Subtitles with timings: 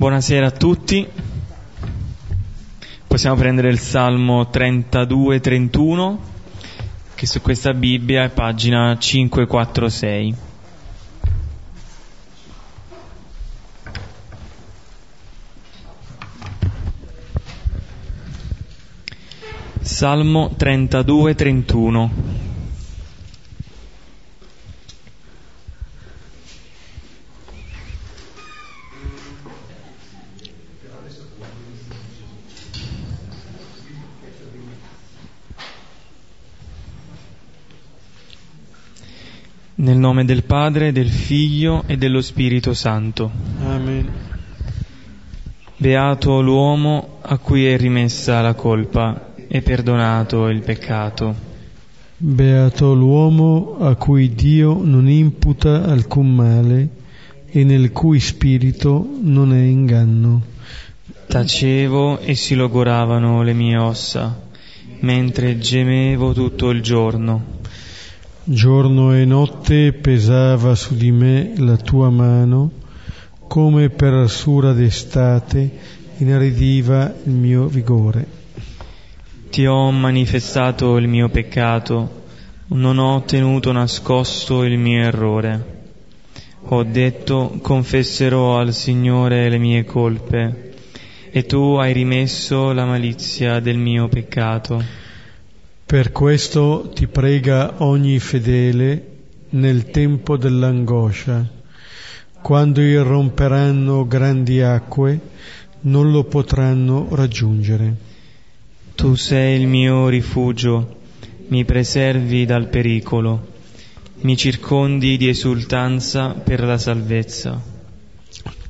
[0.00, 1.06] Buonasera a tutti.
[3.06, 6.16] Possiamo prendere il Salmo 32-31,
[7.14, 10.34] che su questa Bibbia è pagina 546.
[19.82, 22.39] Salmo 32-31.
[40.10, 43.30] Nome del Padre, del Figlio e dello Spirito Santo.
[43.62, 44.08] Amen.
[45.76, 51.32] Beato l'uomo a cui è rimessa la colpa e perdonato il peccato.
[52.16, 56.88] Beato l'uomo a cui Dio non imputa alcun male
[57.46, 60.42] e nel cui spirito non è inganno.
[61.28, 64.42] Tacevo e si logoravano le mie ossa,
[65.02, 67.59] mentre gemevo tutto il giorno.
[68.52, 72.72] Giorno e notte pesava su di me la tua mano,
[73.46, 75.70] come per arsura d'estate
[76.16, 78.26] inaridiva il mio vigore.
[79.50, 82.22] Ti ho manifestato il mio peccato,
[82.70, 85.82] non ho tenuto nascosto il mio errore.
[86.70, 90.72] Ho detto, confesserò al Signore le mie colpe,
[91.30, 94.99] e tu hai rimesso la malizia del mio peccato.
[95.90, 99.06] Per questo ti prega ogni fedele
[99.50, 101.44] nel tempo dell'angoscia.
[102.40, 105.18] Quando irromperanno grandi acque,
[105.80, 107.96] non lo potranno raggiungere.
[108.94, 110.98] Tu sei il mio rifugio,
[111.48, 113.48] mi preservi dal pericolo,
[114.20, 117.60] mi circondi di esultanza per la salvezza.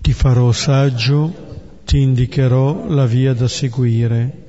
[0.01, 4.47] Ti farò saggio, ti indicherò la via da seguire.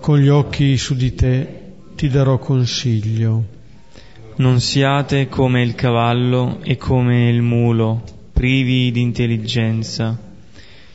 [0.00, 1.59] Con gli occhi su di te
[2.00, 3.44] ti darò consiglio.
[4.36, 8.02] Non siate come il cavallo e come il mulo,
[8.32, 10.18] privi di intelligenza.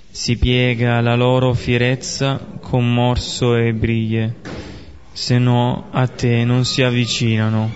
[0.10, 4.34] Si piega la loro fierezza con morso e briglie,
[5.12, 7.70] se no a te non si avvicinano.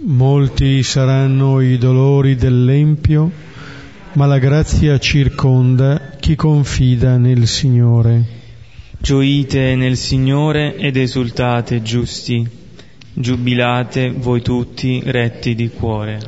[0.00, 3.30] Molti saranno i dolori dell'empio,
[4.12, 8.37] ma la grazia circonda chi confida nel Signore.
[9.00, 12.46] Gioite nel Signore ed esultate giusti,
[13.12, 16.18] giubilate voi tutti retti di cuore.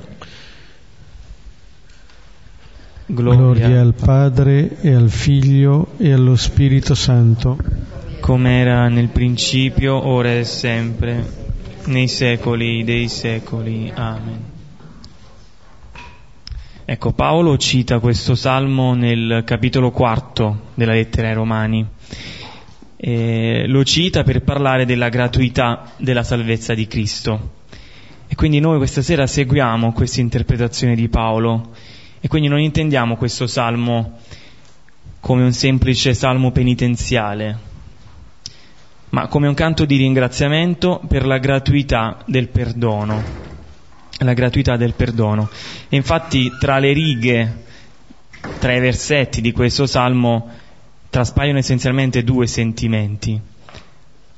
[3.06, 7.58] Gloria, Gloria al Padre e al Figlio e allo Spirito Santo,
[8.20, 11.26] come era nel principio, ora e sempre,
[11.86, 13.90] nei secoli dei secoli.
[13.92, 14.44] Amen.
[16.84, 21.86] Ecco, Paolo cita questo salmo nel capitolo quarto della lettera ai Romani
[23.02, 27.58] eh, lo cita per parlare della gratuità della salvezza di Cristo.
[28.28, 31.70] E quindi noi questa sera seguiamo questa interpretazione di Paolo
[32.20, 34.18] e quindi non intendiamo questo salmo
[35.18, 37.58] come un semplice salmo penitenziale,
[39.10, 43.48] ma come un canto di ringraziamento per la gratuità del perdono.
[44.18, 45.48] La gratuità del perdono.
[45.88, 47.64] E infatti tra le righe,
[48.58, 50.59] tra i versetti di questo salmo
[51.10, 53.38] traspaiono essenzialmente due sentimenti.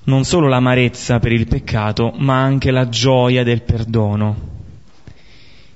[0.05, 4.51] Non solo l'amarezza per il peccato, ma anche la gioia del perdono.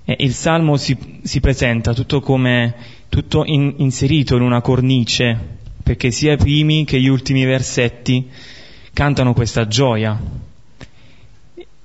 [0.05, 2.75] E il Salmo si, si, presenta tutto come
[3.09, 5.39] tutto in, inserito in una cornice,
[5.83, 8.29] perché sia i primi che gli ultimi versetti
[8.93, 10.19] cantano questa gioia.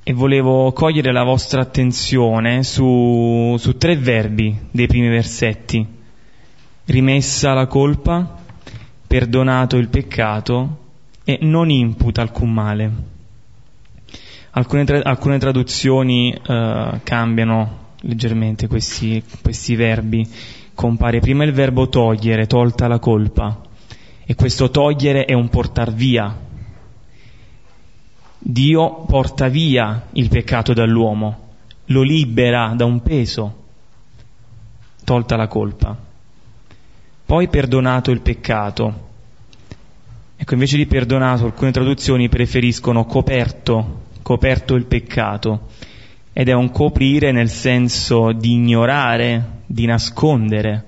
[0.04, 5.86] E volevo cogliere la vostra attenzione su, su tre verbi dei primi versetti.
[6.86, 8.41] Rimessa la colpa,
[9.12, 10.78] perdonato il peccato
[11.26, 12.92] e non imputa alcun male.
[14.52, 20.26] Alcune, tra- alcune traduzioni uh, cambiano leggermente questi, questi verbi.
[20.74, 23.60] Compare prima il verbo togliere, tolta la colpa,
[24.26, 26.34] e questo togliere è un portar via.
[28.38, 31.50] Dio porta via il peccato dall'uomo,
[31.88, 33.64] lo libera da un peso,
[35.04, 36.10] tolta la colpa
[37.32, 39.08] poi perdonato il peccato.
[40.36, 45.70] Ecco, invece di perdonato, alcune traduzioni preferiscono coperto, coperto il peccato,
[46.34, 50.84] ed è un coprire nel senso di ignorare, di nascondere.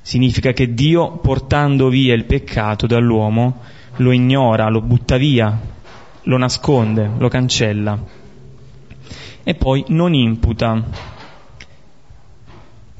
[0.00, 3.60] Significa che Dio, portando via il peccato dall'uomo,
[3.98, 5.56] lo ignora, lo butta via,
[6.22, 7.96] lo nasconde, lo cancella.
[9.44, 10.82] E poi non imputa,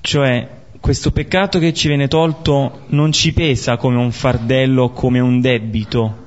[0.01, 5.41] cioè questo peccato che ci viene tolto non ci pesa come un fardello, come un
[5.41, 6.27] debito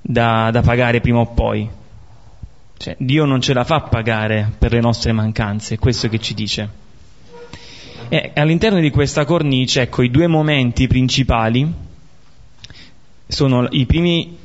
[0.00, 1.68] da, da pagare prima o poi.
[2.76, 6.34] Cioè, Dio non ce la fa pagare per le nostre mancanze, è questo che ci
[6.34, 6.68] dice.
[8.08, 11.68] E all'interno di questa cornice, ecco, i due momenti principali
[13.26, 14.38] sono i primi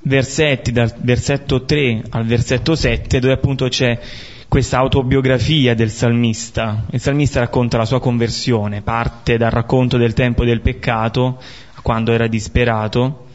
[0.00, 3.96] versetti, dal versetto 3 al versetto 7, dove appunto c'è
[4.56, 6.86] questa autobiografia del salmista.
[6.90, 11.38] Il salmista racconta la sua conversione, parte dal racconto del tempo del peccato,
[11.82, 13.26] quando era disperato,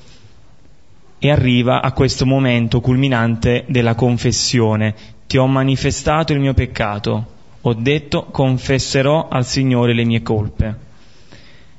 [1.19, 4.95] e arriva a questo momento culminante della confessione.
[5.27, 7.25] Ti ho manifestato il mio peccato,
[7.62, 10.75] ho detto confesserò al Signore le mie colpe.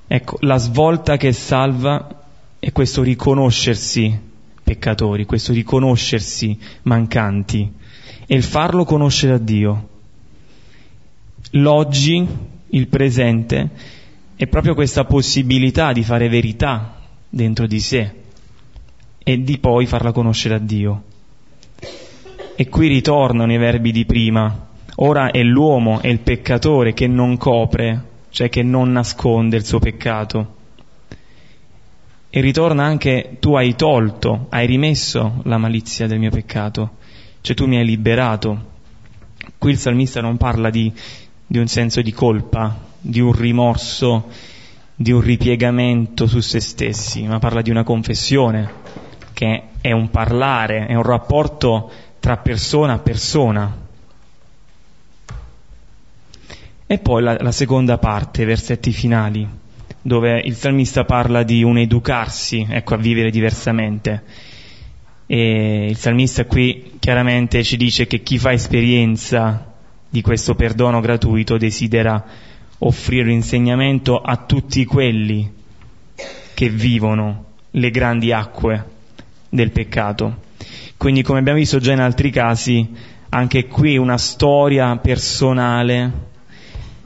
[0.07, 2.27] Ecco, la svolta che salva
[2.61, 4.21] è questo riconoscersi
[4.63, 7.81] peccatori, questo riconoscersi mancanti
[8.27, 9.89] e il farlo conoscere a Dio.
[11.53, 12.27] L'oggi,
[12.69, 13.69] il presente,
[14.37, 18.11] è proprio questa possibilità di fare verità dentro di sé
[19.19, 21.03] e di poi farla conoscere a Dio.
[22.55, 24.69] E qui ritornano i verbi di prima.
[24.97, 29.79] Ora è l'uomo, è il peccatore che non copre, cioè che non nasconde il suo
[29.79, 30.61] peccato.
[32.31, 37.01] E ritorna anche tu hai tolto, hai rimesso la malizia del mio peccato
[37.43, 38.71] cioè tu mi hai liberato.
[39.59, 40.91] Qui il salmista non parla di,
[41.47, 44.29] di un senso di colpa, di un rimorso,
[44.95, 48.71] di un ripiegamento su se stessi, ma parla di una confessione,
[49.33, 51.91] che è un parlare, è un rapporto
[52.21, 53.81] tra persona a persona.
[56.87, 59.49] E poi la, la seconda parte, versetti finali,
[60.01, 64.23] dove il salmista parla di un educarsi, ecco, a vivere diversamente
[65.35, 69.73] e il salmista qui chiaramente ci dice che chi fa esperienza
[70.07, 72.23] di questo perdono gratuito desidera
[72.77, 75.51] offrire l'insegnamento a tutti quelli
[76.53, 78.85] che vivono le grandi acque
[79.49, 80.37] del peccato.
[80.99, 82.87] Quindi come abbiamo visto già in altri casi,
[83.31, 86.13] anche qui una storia personale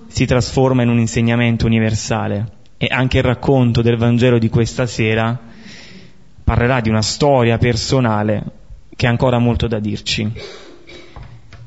[0.09, 5.46] si trasforma in un insegnamento universale e anche il racconto del Vangelo di questa sera
[6.47, 8.45] parlerà di una storia personale
[8.95, 10.33] che ha ancora molto da dirci.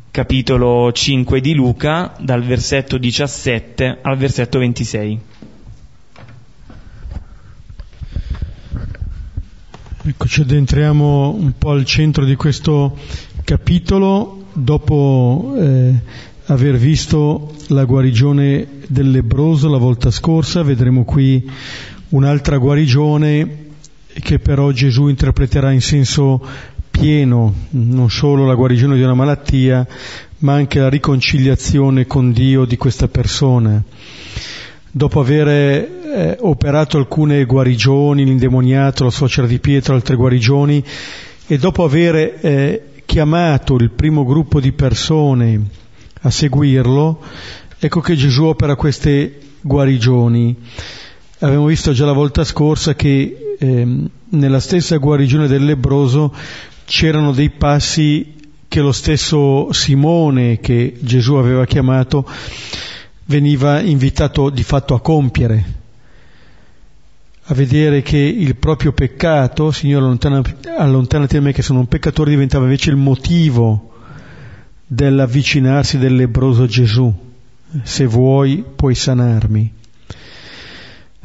[0.10, 5.20] Capitolo 5 di Luca, dal versetto 17 al versetto 26.
[10.04, 12.98] Ecco, ci addentriamo un po' al centro di questo
[13.44, 15.94] capitolo dopo eh,
[16.46, 21.52] aver visto la guarigione del lebroso la volta scorsa, vedremo qui
[22.12, 23.68] un'altra guarigione
[24.14, 26.42] che però Gesù interpreterà in senso
[26.90, 29.88] pieno, non solo la guarigione di una malattia,
[30.40, 33.82] ma anche la riconciliazione con Dio di questa persona.
[34.92, 40.84] Dopo aver eh, operato alcune guarigioni, l'indemoniato, la suocera di Pietro, altre guarigioni,
[41.48, 45.62] e dopo aver eh, chiamato il primo gruppo di persone
[46.22, 47.22] a seguirlo,
[47.80, 50.56] ecco che Gesù opera queste guarigioni.
[51.42, 53.88] Abbiamo visto già la volta scorsa che eh,
[54.30, 56.34] nella stessa guarigione del lebroso
[56.84, 58.36] c'erano dei passi
[58.68, 62.28] che lo stesso Simone che Gesù aveva chiamato
[63.26, 65.66] veniva invitato di fatto a compiere,
[67.44, 70.18] a vedere che il proprio peccato, Signore
[70.78, 73.94] allontanati da me che sono un peccatore, diventava invece il motivo
[74.86, 77.14] dell'avvicinarsi del lebroso Gesù.
[77.84, 79.78] Se vuoi puoi sanarmi.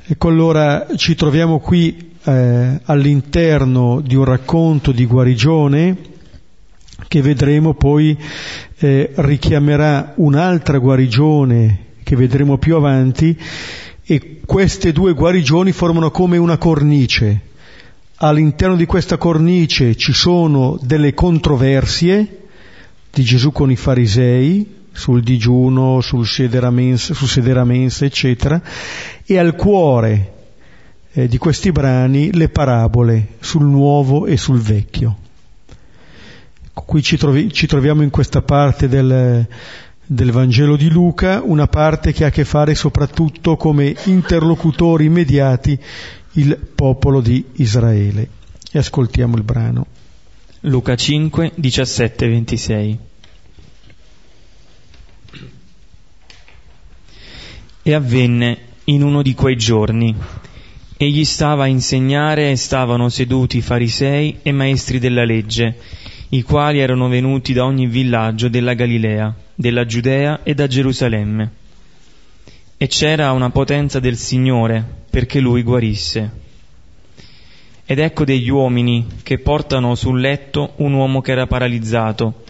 [0.07, 5.97] Ecco allora ci troviamo qui eh, all'interno di un racconto di guarigione
[7.09, 8.15] che vedremo poi
[8.81, 13.35] eh, richiamerà un'altra guarigione che vedremo più avanti
[14.05, 17.41] e queste due guarigioni formano come una cornice.
[18.17, 22.43] All'interno di questa cornice ci sono delle controversie
[23.11, 28.63] di Gesù con i farisei sul digiuno, sul sedere mensa, sul sedere mensa eccetera,
[29.25, 30.33] e al cuore
[31.13, 35.19] eh, di questi brani le parabole sul nuovo e sul vecchio.
[36.73, 39.47] Qui ci, trovi, ci troviamo in questa parte del,
[40.05, 45.79] del Vangelo di Luca, una parte che ha a che fare soprattutto come interlocutori immediati
[46.33, 48.29] il popolo di Israele.
[48.71, 49.87] E ascoltiamo il brano.
[50.61, 52.99] Luca 5, 17, 26.
[57.87, 60.17] E avvenne in uno di quei giorni
[60.97, 65.77] Egli stava a insegnare e stavano seduti farisei e maestri della legge,
[66.31, 71.51] i quali erano venuti da ogni villaggio della Galilea, della Giudea e da Gerusalemme.
[72.77, 76.31] e c'era una potenza del Signore perché lui guarisse.
[77.85, 82.45] Ed ecco degli uomini che portano sul letto un uomo che era paralizzato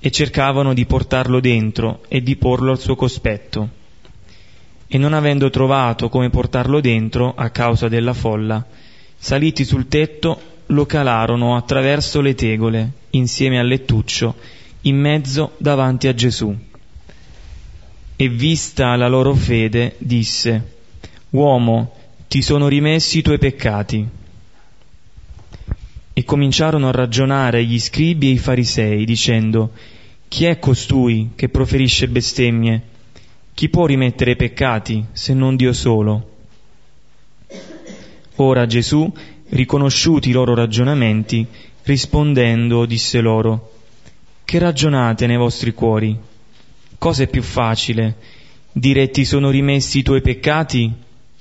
[0.00, 3.78] e cercavano di portarlo dentro e di porlo al suo cospetto.
[4.92, 8.66] E non avendo trovato come portarlo dentro a causa della folla,
[9.16, 14.34] saliti sul tetto lo calarono attraverso le tegole insieme al lettuccio
[14.82, 16.56] in mezzo davanti a Gesù.
[18.16, 20.78] E vista la loro fede, disse,
[21.30, 21.94] Uomo,
[22.28, 24.06] ti sono rimessi i tuoi peccati
[26.12, 29.72] e cominciarono a ragionare gli scribi e i farisei, dicendo,
[30.28, 32.82] Chi è costui che proferisce bestemmie?
[33.60, 36.30] Chi può rimettere i peccati se non Dio solo?
[38.36, 39.12] Ora Gesù,
[39.50, 41.46] riconosciuti i loro ragionamenti,
[41.82, 43.72] rispondendo, disse loro,
[44.46, 46.18] Che ragionate nei vostri cuori?
[46.96, 48.16] Cosa è più facile?
[48.72, 50.90] Dire ti sono rimessi i tuoi peccati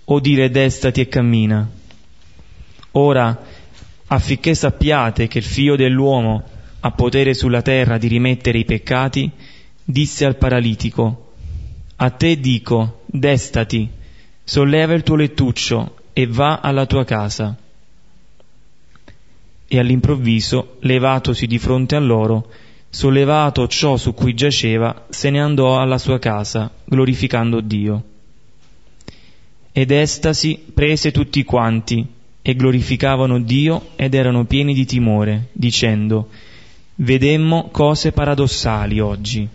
[0.03, 1.71] o dire destati e cammina?
[2.91, 3.45] Ora,
[4.07, 6.43] affinché sappiate che il figlio dell'uomo
[6.81, 9.31] ha potere sulla terra di rimettere i peccati,
[9.85, 11.27] disse al paralitico,
[12.01, 13.89] a te dico, destati,
[14.41, 17.58] solleva il tuo lettuccio e va alla tua casa.
[19.68, 22.50] E all'improvviso, levatosi di fronte a loro,
[22.89, 28.03] sollevato ciò su cui giaceva, se ne andò alla sua casa, glorificando Dio.
[29.74, 32.08] Ed estasi prese tutti quanti,
[32.41, 36.29] e glorificavano Dio ed erano pieni di timore, dicendo,
[36.96, 39.48] vedemmo cose paradossali oggi.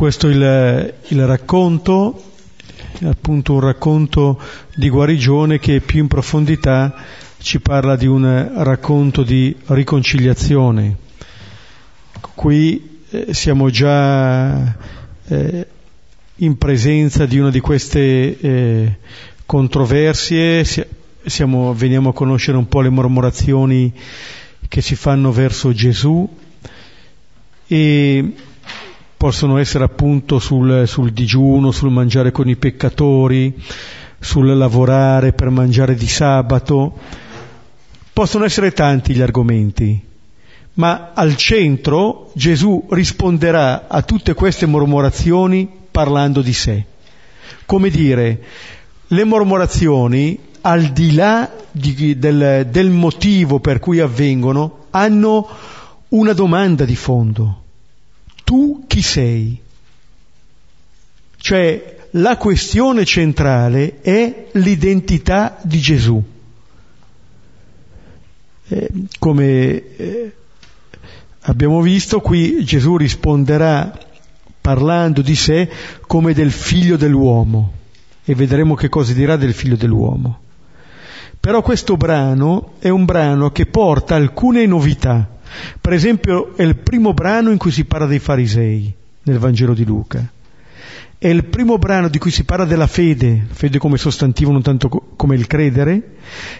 [0.00, 2.22] Questo il, il racconto,
[3.02, 4.40] appunto un racconto
[4.74, 7.04] di guarigione che più in profondità
[7.36, 10.96] ci parla di un racconto di riconciliazione.
[12.34, 14.74] Qui eh, siamo già
[15.26, 15.66] eh,
[16.36, 18.96] in presenza di una di queste eh,
[19.44, 20.64] controversie,
[21.26, 23.92] siamo, veniamo a conoscere un po' le mormorazioni
[24.66, 26.26] che si fanno verso Gesù
[27.66, 28.34] e
[29.20, 33.54] possono essere appunto sul, sul digiuno, sul mangiare con i peccatori,
[34.18, 36.96] sul lavorare per mangiare di sabato.
[38.14, 40.02] Possono essere tanti gli argomenti,
[40.74, 46.84] ma al centro Gesù risponderà a tutte queste mormorazioni parlando di sé.
[47.66, 48.42] Come dire,
[49.06, 55.46] le mormorazioni, al di là di, del, del motivo per cui avvengono, hanno
[56.08, 57.60] una domanda di fondo.
[58.50, 59.62] Tu chi sei?
[61.36, 66.20] Cioè la questione centrale è l'identità di Gesù.
[68.66, 68.90] Eh,
[69.20, 70.32] come eh,
[71.42, 73.96] abbiamo visto qui Gesù risponderà
[74.60, 75.70] parlando di sé
[76.08, 77.72] come del figlio dell'uomo
[78.24, 80.40] e vedremo che cosa dirà del figlio dell'uomo.
[81.38, 85.38] Però questo brano è un brano che porta alcune novità.
[85.80, 88.92] Per esempio è il primo brano in cui si parla dei farisei
[89.24, 90.24] nel Vangelo di Luca.
[91.18, 94.88] È il primo brano di cui si parla della fede, fede come sostantivo non tanto
[94.88, 96.16] come il credere,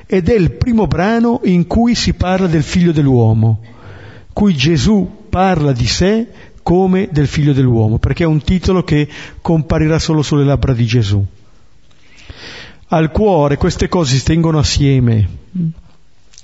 [0.07, 3.63] ed è il primo brano in cui si parla del figlio dell'uomo,
[4.33, 6.27] cui Gesù parla di sé
[6.63, 9.09] come del figlio dell'uomo, perché è un titolo che
[9.41, 11.27] comparirà solo sulle labbra di Gesù
[12.93, 15.29] al cuore queste cose si tengono assieme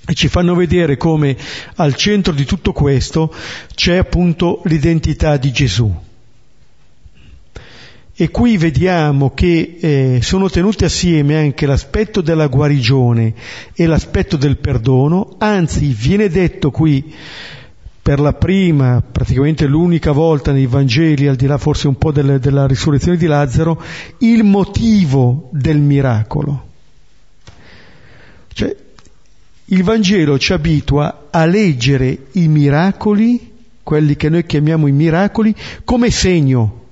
[0.06, 1.36] e ci fanno vedere come
[1.76, 3.34] al centro di tutto questo
[3.74, 5.92] c'è appunto l'identità di Gesù.
[8.18, 13.34] E qui vediamo che eh, sono tenuti assieme anche l'aspetto della guarigione
[13.74, 17.12] e l'aspetto del perdono, anzi viene detto qui
[18.00, 22.38] per la prima, praticamente l'unica volta nei Vangeli, al di là forse un po' del,
[22.38, 23.82] della risurrezione di Lazzaro,
[24.18, 26.68] il motivo del miracolo.
[28.54, 28.74] Cioè,
[29.66, 35.54] il Vangelo ci abitua a leggere i miracoli, quelli che noi chiamiamo i miracoli,
[35.84, 36.84] come segno.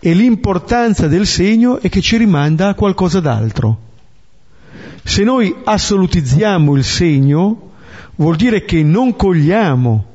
[0.00, 3.90] E l'importanza del segno è che ci rimanda a qualcosa d'altro.
[5.04, 7.70] Se noi assolutizziamo il segno,
[8.16, 10.06] vuol dire che non cogliamo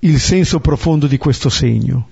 [0.00, 2.08] il senso profondo di questo segno.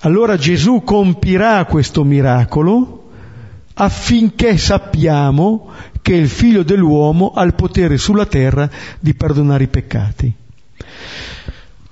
[0.00, 3.10] Allora Gesù compirà questo miracolo
[3.74, 5.70] affinché sappiamo
[6.06, 8.70] che il figlio dell'uomo ha il potere sulla terra
[9.00, 10.32] di perdonare i peccati.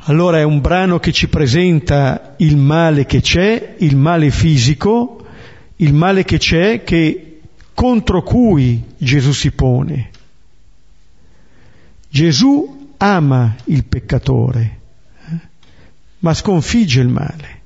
[0.02, 5.26] Allora è un brano che ci presenta il male che c'è, il male fisico,
[5.78, 7.40] il male che c'è che
[7.74, 10.10] contro cui Gesù si pone.
[12.08, 14.78] Gesù ama il peccatore,
[15.26, 15.38] eh,
[16.20, 17.60] ma sconfigge il male.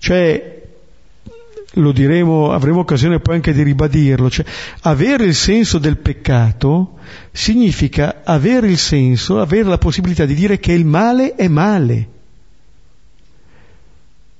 [0.00, 0.57] Cioè,
[1.80, 4.44] lo diremo, avremo occasione poi anche di ribadirlo, cioè
[4.82, 6.98] avere il senso del peccato
[7.32, 12.08] significa avere il senso, avere la possibilità di dire che il male è male,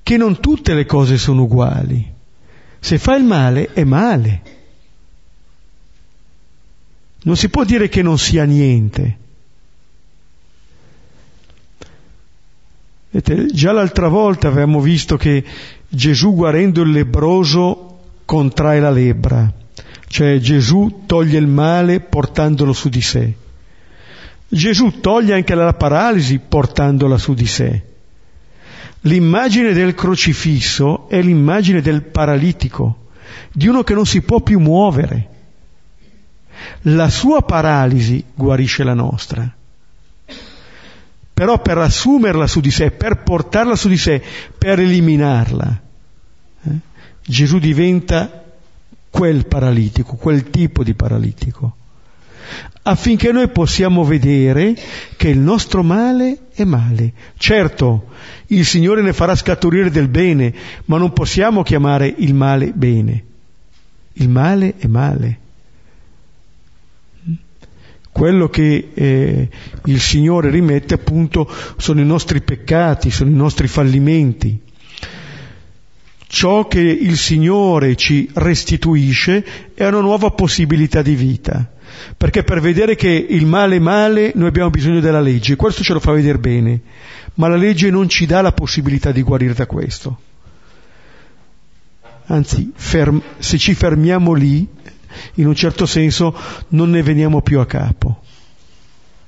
[0.03, 2.15] che non tutte le cose sono uguali.
[2.81, 4.43] Se fa il male è male.
[7.23, 9.27] Non si può dire che non sia niente.
[13.11, 15.45] Vedete, già l'altra volta avevamo visto che
[15.91, 19.51] Gesù guarendo il lebroso contrae la lebbra,
[20.07, 23.35] cioè Gesù toglie il male portandolo su di sé.
[24.47, 27.83] Gesù toglie anche la paralisi portandola su di sé.
[29.03, 33.09] L'immagine del crocifisso è l'immagine del paralitico,
[33.51, 35.29] di uno che non si può più muovere.
[36.83, 39.58] La sua paralisi guarisce la nostra
[41.39, 44.21] però per assumerla su di sé, per portarla su di sé,
[44.59, 45.81] per eliminarla,
[46.65, 46.71] eh,
[47.25, 48.43] Gesù diventa
[49.09, 51.77] quel paralitico, quel tipo di paralitico,
[52.83, 54.77] affinché noi possiamo vedere
[55.17, 57.13] che il nostro male è male.
[57.37, 58.09] Certo,
[58.49, 60.53] il Signore ne farà scaturire del bene,
[60.87, 63.25] ma non possiamo chiamare il male bene.
[64.15, 65.39] Il male è male
[68.19, 69.49] quello che eh,
[69.85, 74.59] il Signore rimette appunto sono i nostri peccati, sono i nostri fallimenti.
[76.27, 81.71] Ciò che il Signore ci restituisce è una nuova possibilità di vita.
[82.17, 85.93] Perché per vedere che il male è male noi abbiamo bisogno della legge, questo ce
[85.93, 86.81] lo fa vedere bene,
[87.35, 90.19] ma la legge non ci dà la possibilità di guarire da questo.
[92.27, 94.67] Anzi, ferm- se ci fermiamo lì,
[95.35, 96.35] in un certo senso
[96.69, 98.21] non ne veniamo più a capo,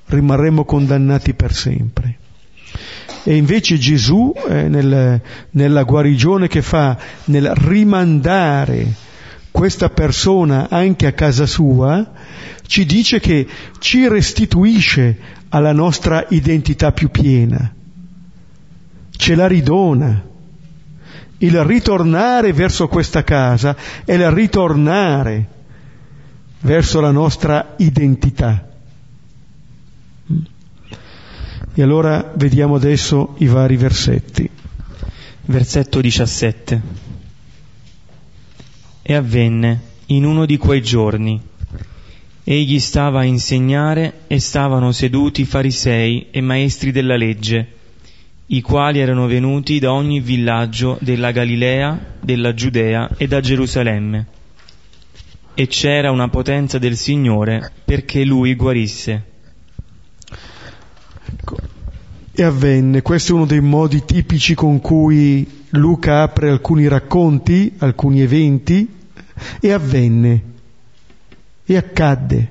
[0.06, 2.18] rimarremo condannati per sempre.
[3.22, 5.20] E invece Gesù, eh, nel,
[5.50, 9.08] nella guarigione che fa, nel rimandare
[9.50, 12.12] questa persona anche a casa sua,
[12.66, 13.46] ci dice che
[13.78, 15.18] ci restituisce
[15.50, 17.72] alla nostra identità più piena,
[19.10, 20.28] ce la ridona.
[21.38, 23.74] Il ritornare verso questa casa
[24.04, 25.46] è il ritornare
[26.60, 28.68] verso la nostra identità.
[31.72, 34.48] E allora vediamo adesso i vari versetti.
[35.46, 36.80] Versetto 17.
[39.02, 41.40] E avvenne in uno di quei giorni.
[42.42, 47.74] Egli stava a insegnare e stavano seduti farisei e maestri della legge,
[48.46, 54.38] i quali erano venuti da ogni villaggio della Galilea, della Giudea e da Gerusalemme
[55.54, 59.24] e c'era una potenza del Signore perché lui guarisse.
[61.32, 61.56] Ecco.
[62.32, 68.22] E avvenne, questo è uno dei modi tipici con cui Luca apre alcuni racconti, alcuni
[68.22, 68.88] eventi,
[69.60, 70.42] e avvenne,
[71.64, 72.50] e accadde.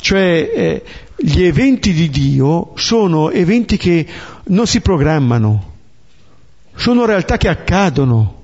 [0.00, 0.82] Cioè eh,
[1.16, 4.06] gli eventi di Dio sono eventi che
[4.44, 5.74] non si programmano,
[6.74, 8.38] sono realtà che accadono.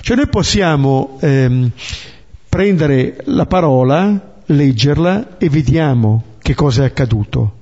[0.00, 1.70] Cioè noi possiamo ehm,
[2.48, 7.58] prendere la parola, leggerla e vediamo che cosa è accaduto.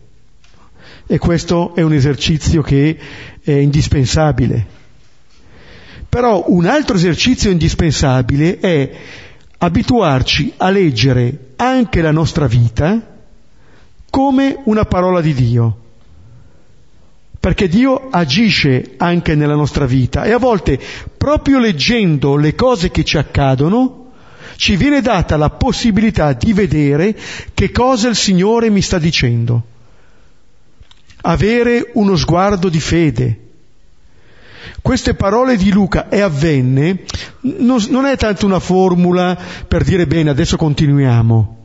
[1.07, 2.99] E questo è un esercizio che
[3.43, 4.77] è indispensabile.
[6.09, 8.91] Però un altro esercizio indispensabile è
[9.59, 13.17] abituarci a leggere anche la nostra vita
[14.09, 15.83] come una parola di Dio
[17.41, 20.79] perché Dio agisce anche nella nostra vita e a volte
[21.17, 24.07] proprio leggendo le cose che ci accadono
[24.57, 27.17] ci viene data la possibilità di vedere
[27.55, 29.63] che cosa il Signore mi sta dicendo,
[31.23, 33.41] avere uno sguardo di fede.
[34.83, 37.05] Queste parole di Luca e avvenne
[37.43, 41.57] non, non è tanto una formula per dire bene adesso continuiamo,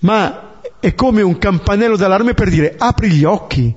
[0.00, 3.74] ma è come un campanello d'allarme per dire apri gli occhi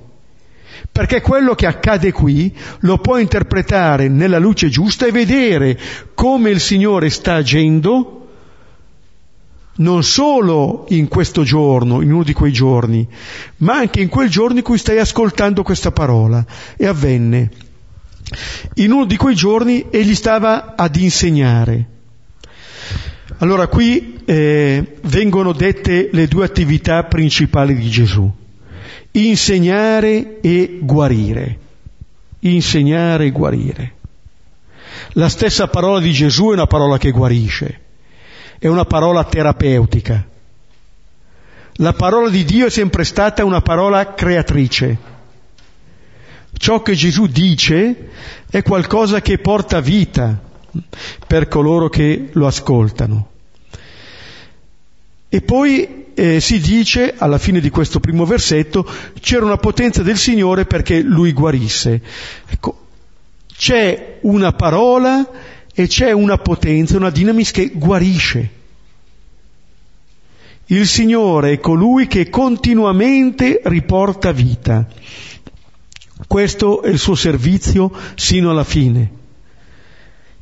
[0.98, 5.80] perché quello che accade qui lo può interpretare nella luce giusta e vedere
[6.16, 8.30] come il Signore sta agendo
[9.76, 13.08] non solo in questo giorno, in uno di quei giorni,
[13.58, 16.44] ma anche in quel giorno in cui stai ascoltando questa parola.
[16.76, 17.52] E avvenne.
[18.78, 21.86] In uno di quei giorni egli stava ad insegnare.
[23.38, 28.46] Allora qui eh, vengono dette le due attività principali di Gesù
[29.26, 31.60] insegnare e guarire.
[32.40, 33.94] Insegnare e guarire.
[35.14, 37.80] La stessa parola di Gesù è una parola che guarisce,
[38.60, 40.26] è una parola terapeutica.
[41.80, 44.98] La parola di Dio è sempre stata una parola creatrice,
[46.54, 48.10] ciò che Gesù dice
[48.50, 50.40] è qualcosa che porta vita
[51.26, 53.30] per coloro che lo ascoltano.
[55.30, 60.18] E poi eh, si dice, alla fine di questo primo versetto, c'era una potenza del
[60.18, 62.02] Signore perché lui guarisse.
[62.48, 62.86] Ecco,
[63.56, 65.30] c'è una parola
[65.72, 68.50] e c'è una potenza, una dinamis che guarisce.
[70.66, 74.88] Il Signore è colui che continuamente riporta vita.
[76.26, 79.12] Questo è il suo servizio sino alla fine.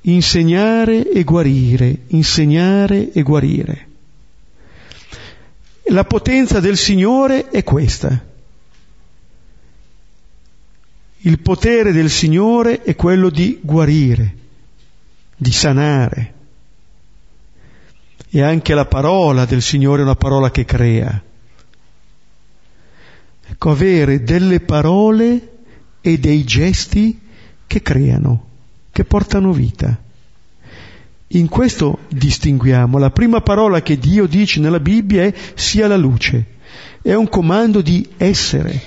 [0.03, 3.87] Insegnare e guarire, insegnare e guarire.
[5.89, 8.33] La potenza del Signore è questa.
[11.19, 14.35] Il potere del Signore è quello di guarire,
[15.35, 16.33] di sanare.
[18.29, 21.23] E anche la parola del Signore è una parola che crea.
[23.47, 25.57] Ecco, avere delle parole
[26.01, 27.19] e dei gesti
[27.67, 28.47] che creano,
[28.91, 30.01] che portano vita.
[31.27, 32.97] In questo distinguiamo.
[32.97, 36.53] La prima parola che Dio dice nella Bibbia è sia la luce.
[37.01, 38.81] È un comando di essere,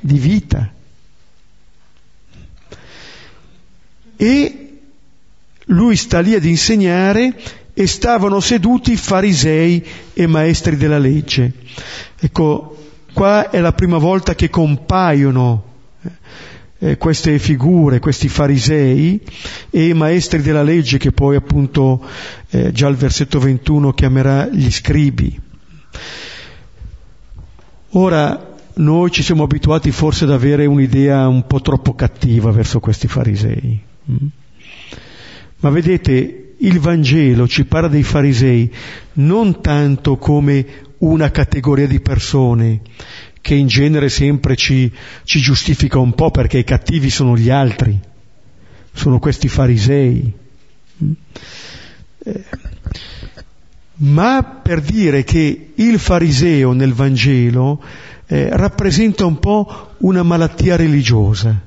[0.00, 0.72] di vita.
[4.16, 4.78] E
[5.66, 7.34] lui sta lì ad insegnare
[7.74, 11.52] e stavano seduti farisei e maestri della legge.
[12.18, 12.76] Ecco,
[13.12, 15.64] qua è la prima volta che compaiono
[16.78, 19.20] eh, queste figure, questi farisei
[19.70, 22.04] e maestri della legge che poi appunto
[22.50, 25.40] eh, già il versetto 21 chiamerà gli scribi.
[27.92, 33.08] Ora noi ci siamo abituati forse ad avere un'idea un po' troppo cattiva verso questi
[33.08, 33.80] farisei.
[34.10, 34.26] Mm?
[35.60, 38.72] Ma vedete, il Vangelo ci parla dei farisei
[39.14, 40.66] non tanto come
[40.98, 42.80] una categoria di persone
[43.40, 44.92] che in genere sempre ci,
[45.24, 47.98] ci giustifica un po' perché i cattivi sono gli altri,
[48.92, 50.32] sono questi farisei.
[52.24, 52.44] Eh,
[54.00, 57.82] ma per dire che il fariseo nel Vangelo
[58.26, 61.66] eh, rappresenta un po' una malattia religiosa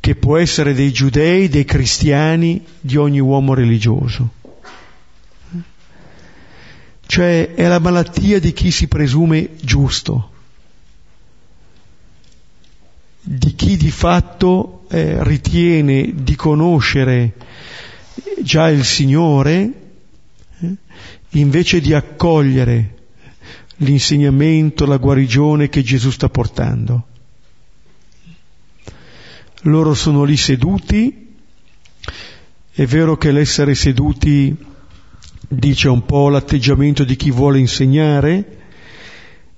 [0.00, 4.30] che può essere dei giudei, dei cristiani, di ogni uomo religioso.
[7.12, 10.30] Cioè è la malattia di chi si presume giusto,
[13.20, 17.34] di chi di fatto eh, ritiene di conoscere
[18.40, 19.72] già il Signore
[20.58, 20.74] eh,
[21.32, 22.94] invece di accogliere
[23.76, 27.08] l'insegnamento, la guarigione che Gesù sta portando.
[29.64, 31.34] Loro sono lì seduti,
[32.70, 34.70] è vero che l'essere seduti
[35.54, 38.58] dice un po' l'atteggiamento di chi vuole insegnare,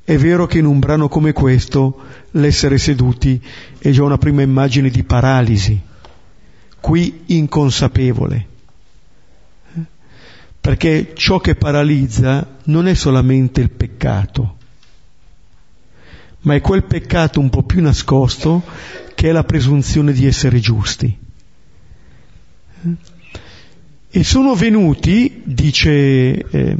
[0.03, 2.03] è vero che in un brano come questo
[2.33, 3.41] l'essere seduti
[3.79, 5.81] è già una prima immagine di paralisi,
[6.81, 8.47] qui inconsapevole,
[10.61, 14.57] perché ciò che paralizza non è solamente il peccato,
[16.41, 18.63] ma è quel peccato un po' più nascosto
[19.15, 21.19] che è la presunzione di essere giusti.
[24.17, 26.77] E sono venuti, dice, eh,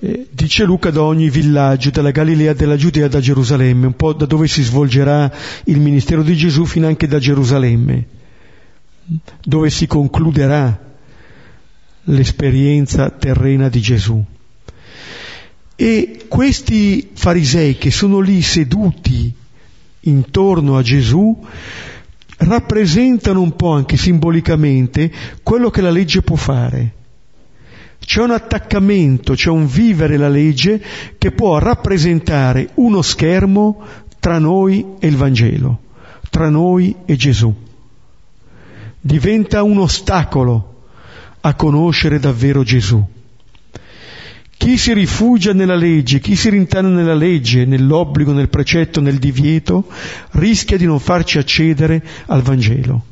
[0.00, 4.26] eh, dice Luca, da ogni villaggio, dalla Galilea, della Giudea, da Gerusalemme, un po' da
[4.26, 5.32] dove si svolgerà
[5.66, 8.04] il ministero di Gesù, fino anche da Gerusalemme,
[9.44, 10.76] dove si concluderà
[12.06, 14.20] l'esperienza terrena di Gesù.
[15.76, 19.32] E questi farisei che sono lì seduti
[20.00, 21.46] intorno a Gesù
[22.40, 25.10] rappresentano un po' anche simbolicamente
[25.42, 26.94] quello che la legge può fare.
[27.98, 30.82] C'è un attaccamento, c'è un vivere la legge
[31.18, 33.82] che può rappresentare uno schermo
[34.18, 35.80] tra noi e il Vangelo,
[36.30, 37.54] tra noi e Gesù.
[39.00, 40.84] Diventa un ostacolo
[41.40, 43.06] a conoscere davvero Gesù.
[44.60, 49.86] Chi si rifugia nella legge, chi si rintana nella legge, nell'obbligo, nel precetto, nel divieto,
[50.32, 53.04] rischia di non farci accedere al Vangelo.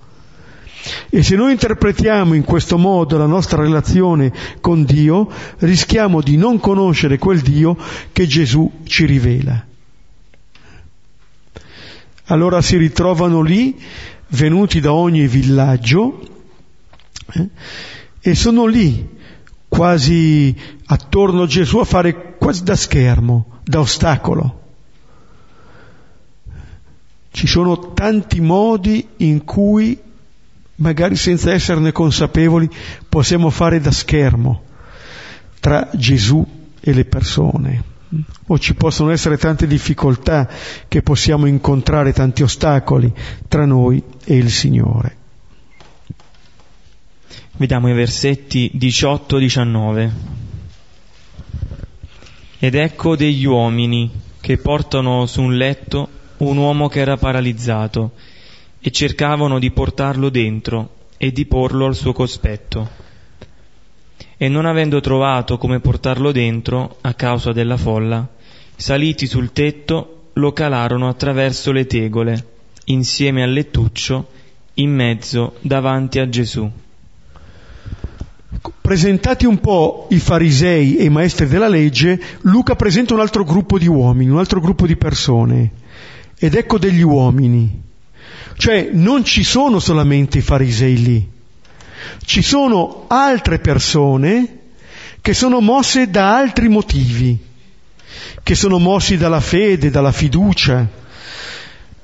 [1.09, 4.31] E se noi interpretiamo in questo modo la nostra relazione
[4.61, 5.31] con Dio,
[5.61, 7.79] rischiamo di non conoscere quel Dio
[8.13, 9.67] che Gesù ci rivela.
[12.27, 13.75] Allora si ritrovano lì,
[14.29, 16.21] venuti da ogni villaggio,
[17.33, 17.49] eh,
[18.21, 19.17] e sono lì
[19.69, 24.63] quasi attorno a Gesù a fare quasi da schermo, da ostacolo.
[27.31, 29.97] Ci sono tanti modi in cui,
[30.77, 32.69] magari senza esserne consapevoli,
[33.09, 34.63] possiamo fare da schermo
[35.61, 36.45] tra Gesù
[36.81, 37.85] e le persone.
[38.47, 40.49] o ci possono essere tante difficoltà
[40.89, 43.13] che possiamo incontrare, tanti ostacoli
[43.47, 45.17] tra noi e il Signore.
[47.59, 50.11] Vediamo i versetti 18-19.
[52.61, 54.09] Ed ecco degli uomini
[54.41, 58.13] che portano su un letto un uomo che era paralizzato
[58.79, 62.89] e cercavano di portarlo dentro e di porlo al suo cospetto
[64.37, 68.25] e non avendo trovato come portarlo dentro, a causa della folla,
[68.77, 72.47] saliti sul tetto, lo calarono attraverso le tegole,
[72.85, 74.29] insieme al lettuccio,
[74.75, 76.71] in mezzo davanti a Gesù.
[78.81, 83.79] Presentati un po' i farisei e i maestri della legge, Luca presenta un altro gruppo
[83.79, 85.71] di uomini, un altro gruppo di persone.
[86.39, 87.83] Ed ecco degli uomini.
[88.57, 91.29] Cioè non ci sono solamente i farisei lì,
[92.25, 94.59] ci sono altre persone
[95.21, 97.39] che sono mosse da altri motivi,
[98.43, 100.87] che sono mossi dalla fede, dalla fiducia,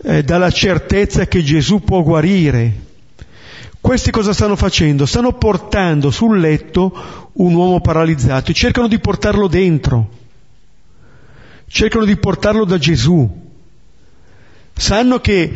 [0.02, 2.72] eh, dalla certezza che Gesù può guarire.
[3.84, 5.04] Questi cosa stanno facendo?
[5.04, 10.08] Stanno portando sul letto un uomo paralizzato e cercano di portarlo dentro,
[11.66, 13.30] cercano di portarlo da Gesù.
[14.72, 15.52] Sanno che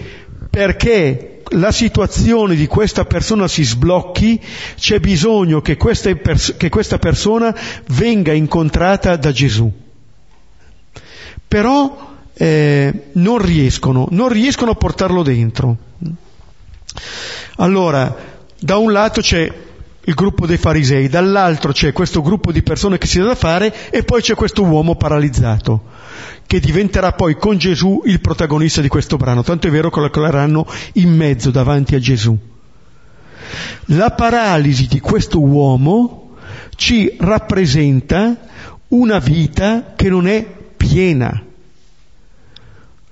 [0.51, 4.39] perché la situazione di questa persona si sblocchi,
[4.77, 7.57] c'è bisogno che questa, pers- che questa persona
[7.93, 9.73] venga incontrata da Gesù.
[11.49, 15.87] Però eh, non riescono, non riescono a portarlo dentro.
[17.57, 18.15] Allora,
[18.59, 19.53] da un lato c'è
[20.01, 23.91] il gruppo dei farisei, dall'altro c'è questo gruppo di persone che si dà da fare
[23.91, 25.97] e poi c'è questo uomo paralizzato
[26.49, 30.09] che diventerà poi con Gesù il protagonista di questo brano, tanto è vero che lo
[30.09, 32.37] coleranno in mezzo davanti a Gesù.
[33.87, 36.37] La paralisi di questo uomo
[36.75, 38.35] ci rappresenta
[38.89, 40.43] una vita che non è
[40.75, 41.45] piena.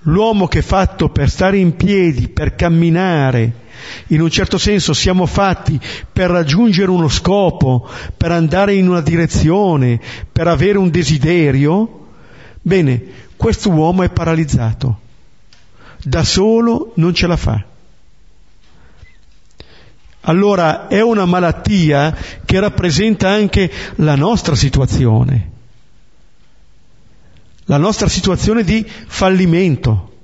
[0.06, 3.64] L'uomo che è fatto per stare in piedi, per camminare,
[4.08, 5.80] in un certo senso siamo fatti
[6.12, 12.06] per raggiungere uno scopo, per andare in una direzione, per avere un desiderio,
[12.62, 13.02] bene,
[13.36, 15.00] questo uomo è paralizzato,
[16.02, 17.64] da solo non ce la fa.
[20.28, 25.50] Allora è una malattia che rappresenta anche la nostra situazione,
[27.66, 30.14] la nostra situazione di fallimento.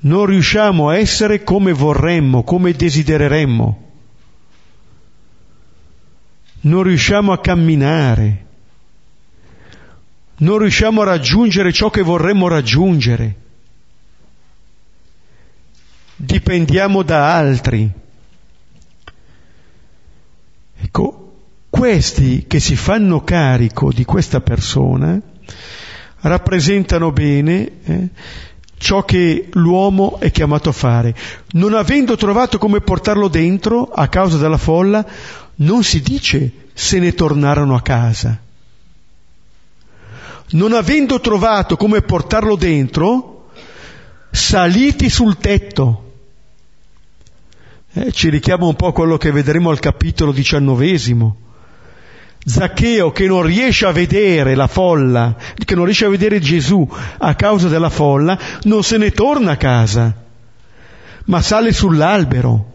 [0.00, 3.82] Non riusciamo a essere come vorremmo, come desidereremmo.
[6.60, 8.44] Non riusciamo a camminare
[10.36, 13.42] non riusciamo a raggiungere ciò che vorremmo raggiungere.
[16.16, 17.88] Dipendiamo da altri.
[20.76, 21.23] Ecco,
[21.74, 25.20] questi che si fanno carico di questa persona
[26.20, 28.08] rappresentano bene eh,
[28.78, 31.16] ciò che l'uomo è chiamato a fare.
[31.54, 35.04] Non avendo trovato come portarlo dentro a causa della folla,
[35.56, 38.38] non si dice se ne tornarono a casa
[40.50, 43.48] non avendo trovato come portarlo dentro,
[44.30, 46.12] saliti sul tetto.
[47.94, 51.43] Eh, ci richiama un po' quello che vedremo al capitolo diciannovesimo.
[52.44, 56.86] Zaccheo che non riesce a vedere la folla, che non riesce a vedere Gesù
[57.18, 60.14] a causa della folla, non se ne torna a casa,
[61.26, 62.72] ma sale sull'albero.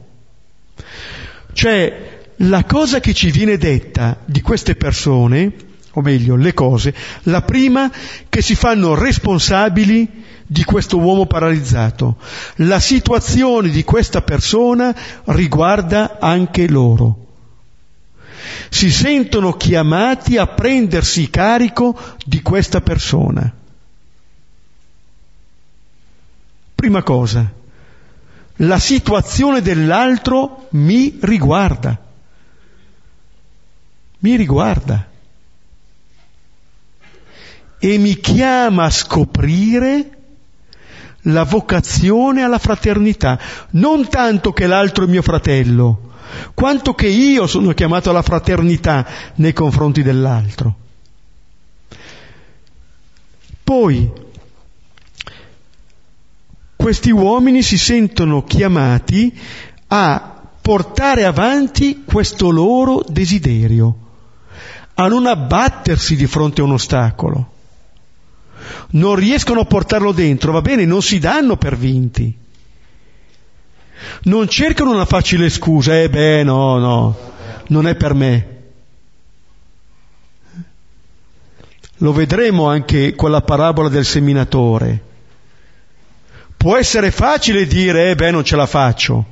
[1.54, 5.54] Cioè, la cosa che ci viene detta di queste persone
[5.94, 7.92] o meglio le cose, la prima
[8.30, 10.08] che si fanno responsabili
[10.46, 12.18] di questo uomo paralizzato.
[12.58, 17.29] La situazione di questa persona riguarda anche loro.
[18.70, 23.52] Si sentono chiamati a prendersi carico di questa persona.
[26.76, 27.52] Prima cosa,
[28.58, 31.98] la situazione dell'altro mi riguarda.
[34.20, 35.08] Mi riguarda
[37.80, 40.18] e mi chiama a scoprire
[41.24, 43.40] la vocazione alla fraternità,
[43.72, 46.09] non tanto che l'altro è mio fratello,
[46.54, 50.76] quanto che io sono chiamato alla fraternità nei confronti dell'altro.
[53.64, 54.12] Poi,
[56.76, 59.38] questi uomini si sentono chiamati
[59.88, 63.96] a portare avanti questo loro desiderio,
[64.96, 67.58] a non abbattersi di fronte a un ostacolo
[68.92, 72.36] non riescono a portarlo dentro, va bene, non si danno per vinti.
[74.24, 77.18] Non cercano una facile scusa, eh beh no, no,
[77.68, 78.58] non è per me.
[81.98, 85.04] Lo vedremo anche con la parabola del seminatore.
[86.56, 89.26] Può essere facile dire, eh beh, non ce la faccio,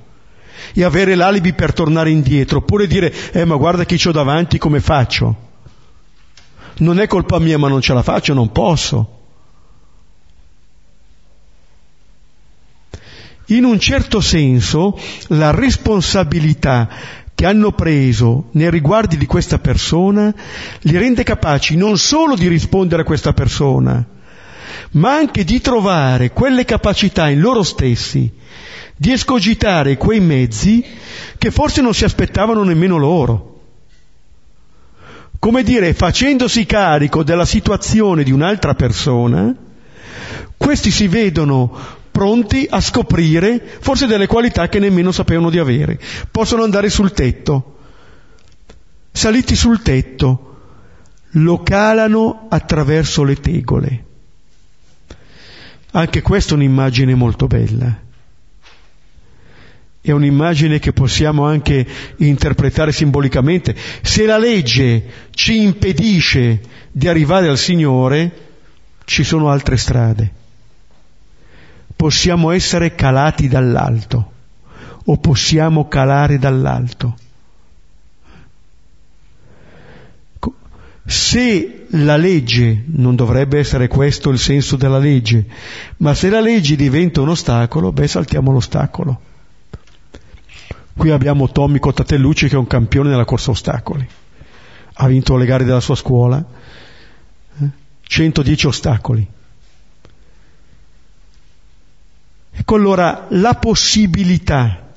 [0.73, 4.79] e avere l'alibi per tornare indietro, oppure dire, eh ma guarda chi c'ho davanti, come
[4.79, 5.35] faccio?
[6.79, 9.16] Non è colpa mia, ma non ce la faccio, non posso.
[13.47, 16.89] In un certo senso, la responsabilità
[17.33, 20.33] che hanno preso nei riguardi di questa persona
[20.81, 24.05] li rende capaci non solo di rispondere a questa persona,
[24.91, 28.31] ma anche di trovare quelle capacità in loro stessi
[28.97, 30.83] di escogitare quei mezzi
[31.37, 33.59] che forse non si aspettavano nemmeno loro.
[35.39, 39.55] Come dire, facendosi carico della situazione di un'altra persona,
[40.57, 45.99] questi si vedono pronti a scoprire forse delle qualità che nemmeno sapevano di avere.
[46.31, 47.77] Possono andare sul tetto,
[49.11, 50.55] saliti sul tetto,
[51.33, 54.05] lo calano attraverso le tegole.
[55.91, 58.05] Anche questa è un'immagine molto bella.
[60.01, 63.75] È un'immagine che possiamo anche interpretare simbolicamente.
[64.01, 68.31] Se la legge ci impedisce di arrivare al Signore,
[69.05, 70.45] ci sono altre strade
[71.97, 74.31] possiamo essere calati dall'alto
[75.03, 77.17] o possiamo calare dall'alto.
[81.03, 85.45] Se la legge, non dovrebbe essere questo il senso della legge,
[85.97, 89.21] ma se la legge diventa un ostacolo, beh saltiamo l'ostacolo.
[90.93, 94.05] Qui abbiamo Tommy Cottatellucci che è un campione nella corsa ostacoli.
[94.99, 96.43] Ha vinto le gare della sua scuola.
[98.01, 98.67] 110 eh?
[98.67, 99.27] ostacoli.
[102.59, 104.87] Ecco allora la possibilità.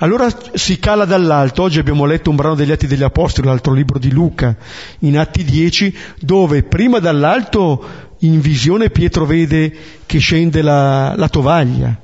[0.00, 3.98] Allora si cala dall'alto, oggi abbiamo letto un brano degli Atti degli Apostoli, l'altro libro
[3.98, 4.54] di Luca,
[5.00, 11.98] in Atti 10, dove prima dall'alto in visione Pietro vede che scende la, la tovaglia.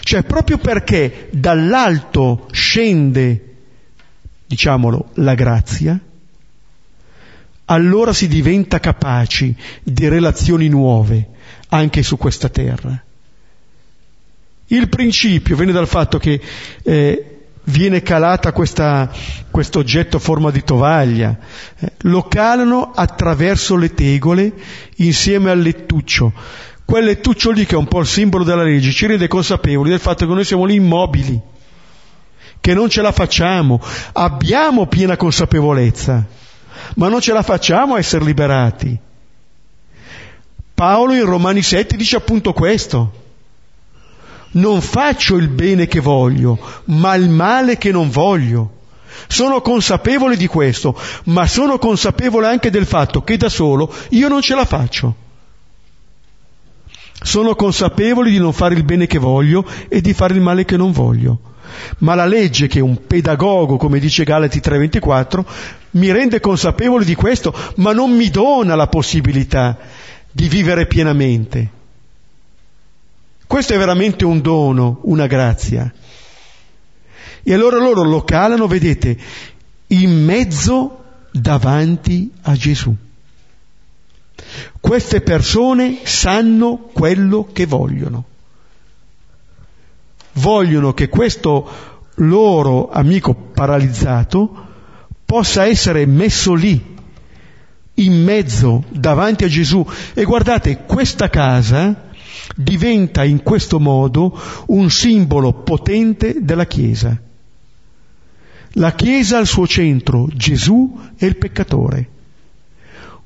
[0.00, 3.56] Cioè proprio perché dall'alto scende,
[4.46, 5.98] diciamolo, la grazia,
[7.64, 11.30] allora si diventa capaci di relazioni nuove
[11.70, 13.02] anche su questa terra.
[14.70, 16.40] Il principio viene dal fatto che
[16.82, 21.36] eh, viene calata questo oggetto a forma di tovaglia,
[21.78, 24.52] eh, lo calano attraverso le tegole
[24.96, 26.32] insieme al lettuccio.
[26.84, 30.00] Quel lettuccio lì che è un po' il simbolo della legge ci rende consapevoli del
[30.00, 31.40] fatto che noi siamo lì immobili,
[32.60, 33.80] che non ce la facciamo,
[34.12, 36.26] abbiamo piena consapevolezza,
[36.96, 38.98] ma non ce la facciamo a essere liberati.
[40.74, 43.26] Paolo in Romani 7 dice appunto questo
[44.52, 48.76] non faccio il bene che voglio, ma il male che non voglio.
[49.26, 54.40] Sono consapevole di questo, ma sono consapevole anche del fatto che da solo io non
[54.40, 55.14] ce la faccio.
[57.20, 60.76] Sono consapevole di non fare il bene che voglio e di fare il male che
[60.76, 61.40] non voglio.
[61.98, 65.44] Ma la legge, che è un pedagogo, come dice Galati 3:24,
[65.92, 69.76] mi rende consapevole di questo, ma non mi dona la possibilità
[70.30, 71.76] di vivere pienamente.
[73.48, 75.90] Questo è veramente un dono, una grazia.
[77.42, 79.16] E allora loro lo calano, vedete,
[79.86, 82.94] in mezzo davanti a Gesù.
[84.78, 88.24] Queste persone sanno quello che vogliono.
[90.32, 91.70] Vogliono che questo
[92.16, 94.66] loro amico paralizzato
[95.24, 96.96] possa essere messo lì,
[97.94, 99.86] in mezzo, davanti a Gesù.
[100.12, 102.07] E guardate, questa casa
[102.60, 107.16] diventa in questo modo un simbolo potente della Chiesa.
[108.72, 112.08] La Chiesa al suo centro Gesù e il peccatore.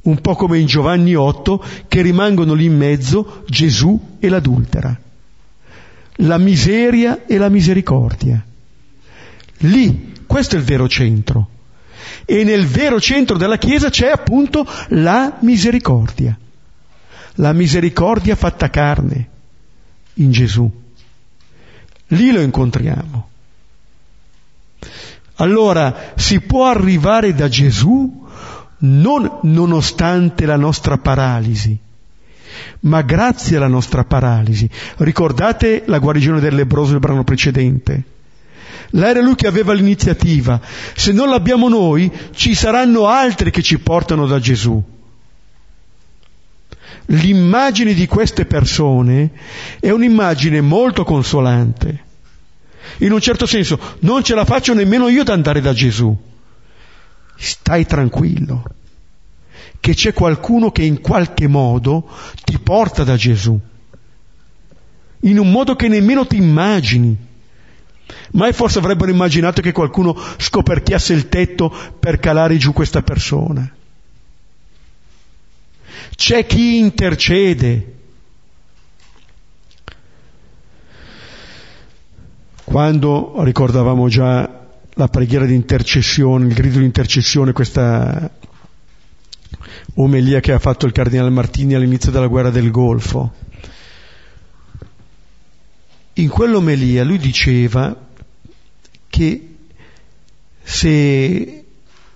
[0.02, 5.00] Un po' come in Giovanni 8 che rimangono lì in mezzo Gesù e l'adultera.
[6.16, 8.44] La miseria e la misericordia.
[9.58, 11.48] Lì, questo è il vero centro.
[12.26, 16.36] E nel vero centro della Chiesa c'è appunto la misericordia
[17.36, 19.28] la misericordia fatta carne
[20.14, 20.70] in Gesù.
[22.08, 23.28] Lì lo incontriamo.
[25.36, 28.26] Allora si può arrivare da Gesù
[28.84, 31.76] non nonostante la nostra paralisi,
[32.80, 34.68] ma grazie alla nostra paralisi.
[34.98, 38.02] Ricordate la guarigione del lebroso del brano precedente?
[38.90, 40.60] Là era lui che aveva l'iniziativa.
[40.94, 44.91] Se non l'abbiamo noi, ci saranno altri che ci portano da Gesù
[47.06, 49.30] l'immagine di queste persone
[49.80, 52.10] è un'immagine molto consolante.
[52.98, 56.16] In un certo senso, non ce la faccio nemmeno io ad andare da Gesù.
[57.36, 58.64] Stai tranquillo,
[59.80, 62.08] che c'è qualcuno che in qualche modo
[62.44, 63.58] ti porta da Gesù,
[65.20, 67.16] in un modo che nemmeno ti immagini.
[68.32, 73.68] Mai forse avrebbero immaginato che qualcuno scoperchiasse il tetto per calare giù questa persona.
[76.24, 77.94] C'è chi intercede.
[82.62, 88.30] Quando ricordavamo già la preghiera di intercessione, il grido di intercessione, questa
[89.94, 93.32] omelia che ha fatto il cardinale Martini all'inizio della guerra del Golfo.
[96.12, 97.98] In quell'omelia lui diceva
[99.08, 99.54] che
[100.62, 101.64] se,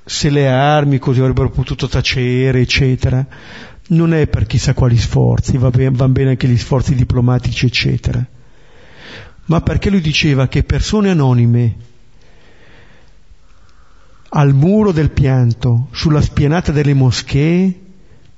[0.04, 3.26] se le armi così avrebbero potuto tacere, eccetera,
[3.88, 8.24] non è per chissà quali sforzi, va bene, van bene anche gli sforzi diplomatici, eccetera,
[9.46, 11.76] ma perché lui diceva che persone anonime
[14.30, 17.80] al muro del pianto, sulla spianata delle moschee,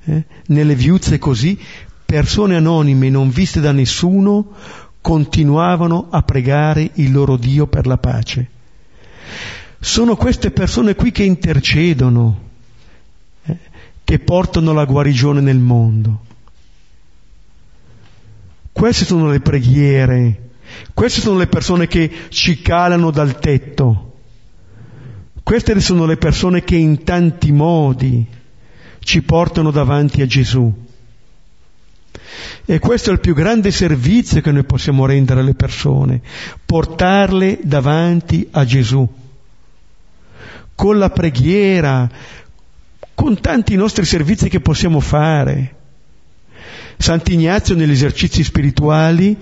[0.05, 1.59] eh, nelle viuzze così,
[2.05, 4.53] persone anonime non viste da nessuno
[5.01, 8.49] continuavano a pregare il loro Dio per la pace.
[9.81, 12.48] Sono queste persone qui che intercedono,
[14.09, 16.25] che portano la guarigione nel mondo.
[18.73, 20.51] Queste sono le preghiere,
[20.95, 24.09] queste sono le persone che ci calano dal tetto
[25.49, 28.23] queste sono le persone che in tanti modi
[28.99, 30.71] ci portano davanti a Gesù.
[32.67, 36.21] E questo è il più grande servizio che noi possiamo rendere alle persone,
[36.67, 39.09] portarle davanti a Gesù.
[40.75, 42.11] Con la preghiera,
[43.19, 45.75] con tanti nostri servizi che possiamo fare.
[46.99, 49.37] Sant'Ignazio negli esercizi spirituali,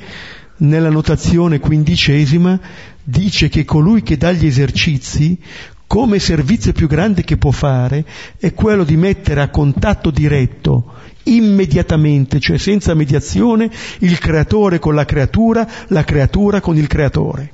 [0.59, 2.59] nella notazione quindicesima,
[3.05, 5.39] dice che colui che dà gli esercizi
[5.87, 8.07] come servizio più grande che può fare
[8.39, 15.05] è quello di mettere a contatto diretto, immediatamente, cioè senza mediazione, il creatore con la
[15.05, 17.53] creatura, la creatura con il creatore.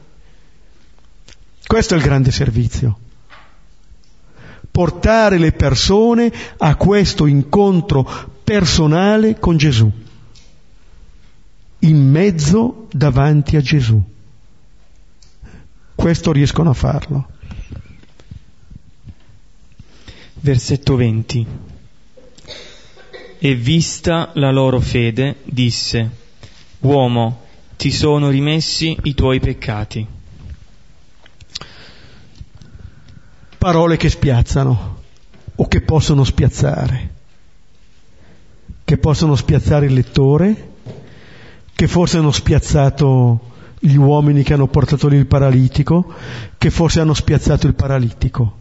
[1.66, 2.96] Questo è il grande servizio.
[4.72, 8.02] Portare le persone a questo incontro
[8.42, 9.90] personale con Gesù,
[11.80, 14.02] in mezzo davanti a Gesù.
[15.94, 17.28] Questo riescono a farlo.
[20.40, 21.46] Versetto 20.
[23.38, 26.10] E vista la loro fede, disse,
[26.80, 27.42] Uomo,
[27.76, 30.06] ti sono rimessi i tuoi peccati.
[33.62, 34.96] Parole che spiazzano
[35.54, 37.14] o che possono spiazzare,
[38.82, 40.70] che possono spiazzare il lettore,
[41.72, 46.12] che forse hanno spiazzato gli uomini che hanno portato lì il paralitico,
[46.58, 48.58] che forse hanno spiazzato il paralitico.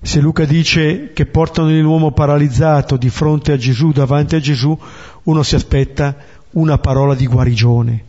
[0.00, 4.74] Se Luca dice che portano l'uomo paralizzato di fronte a Gesù, davanti a Gesù,
[5.24, 6.16] uno si aspetta
[6.52, 8.04] una parola di guarigione.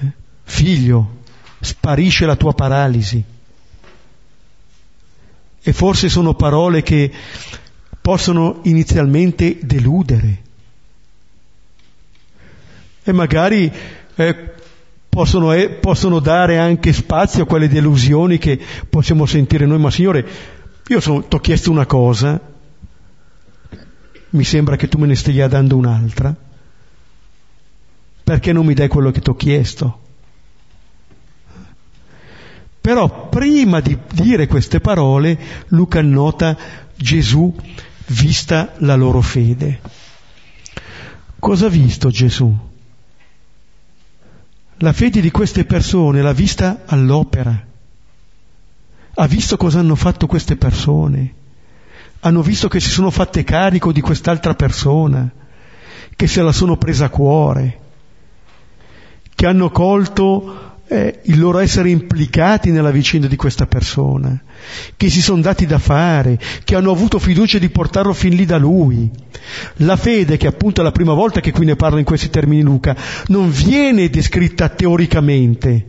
[0.00, 0.12] Eh?
[0.42, 1.17] Figlio,
[1.60, 3.22] sparisce la tua paralisi.
[5.60, 7.10] E forse sono parole che
[8.00, 10.42] possono inizialmente deludere.
[13.02, 13.70] E magari
[14.14, 14.54] eh,
[15.08, 20.26] possono, eh, possono dare anche spazio a quelle delusioni che possiamo sentire noi, ma Signore,
[20.86, 22.40] io ti ho chiesto una cosa,
[24.30, 26.34] mi sembra che tu me ne stia dando un'altra,
[28.24, 30.07] perché non mi dai quello che ti ho chiesto?
[32.80, 36.56] Però prima di dire queste parole, Luca nota
[36.96, 37.54] Gesù
[38.06, 39.80] vista la loro fede.
[41.38, 42.56] Cosa ha visto Gesù?
[44.78, 47.66] La fede di queste persone l'ha vista all'opera,
[49.14, 51.34] ha visto cosa hanno fatto queste persone,
[52.20, 55.28] hanno visto che si sono fatte carico di quest'altra persona,
[56.14, 57.80] che se la sono presa a cuore,
[59.34, 64.42] che hanno colto eh, il loro essere implicati nella vicenda di questa persona,
[64.96, 68.56] che si sono dati da fare, che hanno avuto fiducia di portarlo fin lì da
[68.56, 69.10] lui.
[69.76, 72.62] La fede, che appunto è la prima volta che qui ne parla in questi termini
[72.62, 75.86] Luca, non viene descritta teoricamente,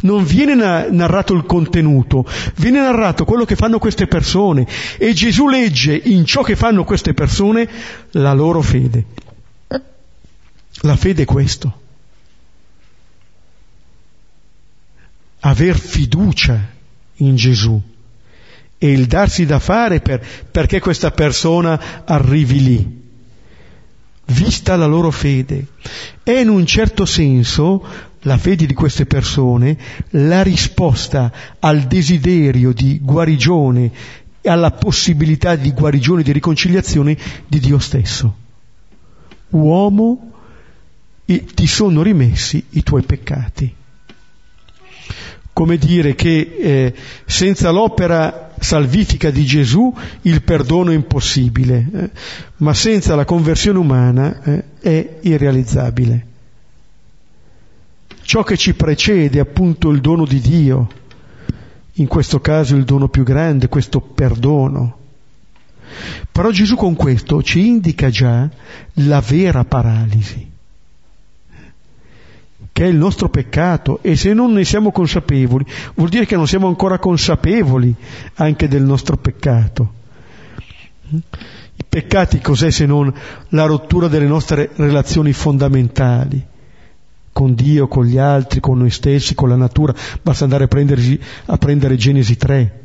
[0.00, 0.54] non viene
[0.90, 2.26] narrato il contenuto,
[2.56, 4.66] viene narrato quello che fanno queste persone
[4.98, 7.68] e Gesù legge in ciò che fanno queste persone
[8.12, 9.04] la loro fede.
[10.84, 11.81] La fede è questo.
[15.44, 16.70] Aver fiducia
[17.16, 17.80] in Gesù
[18.78, 23.00] e il darsi da fare per, perché questa persona arrivi lì,
[24.26, 25.66] vista la loro fede.
[26.22, 27.84] È in un certo senso
[28.22, 29.76] la fede di queste persone,
[30.10, 33.90] la risposta al desiderio di guarigione
[34.40, 37.16] e alla possibilità di guarigione e di riconciliazione
[37.46, 38.36] di Dio stesso.
[39.50, 40.32] Uomo,
[41.24, 43.74] ti sono rimessi i tuoi peccati.
[45.52, 46.94] Come dire che eh,
[47.26, 49.92] senza l'opera salvifica di Gesù
[50.22, 52.10] il perdono è impossibile, eh,
[52.58, 56.26] ma senza la conversione umana eh, è irrealizzabile.
[58.22, 60.88] Ciò che ci precede appunto il dono di Dio,
[61.94, 64.98] in questo caso il dono più grande, questo perdono.
[66.30, 68.48] Però Gesù con questo ci indica già
[68.94, 70.50] la vera paralisi,
[72.82, 75.64] che è il nostro peccato e se non ne siamo consapevoli
[75.94, 77.94] vuol dire che non siamo ancora consapevoli
[78.34, 79.92] anche del nostro peccato.
[81.08, 83.12] I peccati cos'è se non
[83.50, 86.50] la rottura delle nostre relazioni fondamentali?
[87.30, 90.68] con Dio, con gli altri, con noi stessi, con la natura, basta andare a,
[91.46, 92.81] a prendere Genesi 3.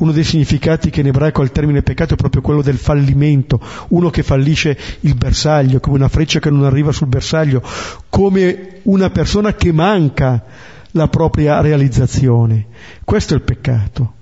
[0.00, 3.60] Uno dei significati che in ebraico ha il termine peccato è proprio quello del fallimento,
[3.88, 7.62] uno che fallisce il bersaglio, come una freccia che non arriva sul bersaglio,
[8.08, 10.44] come una persona che manca
[10.92, 12.66] la propria realizzazione.
[13.04, 14.12] Questo è il peccato.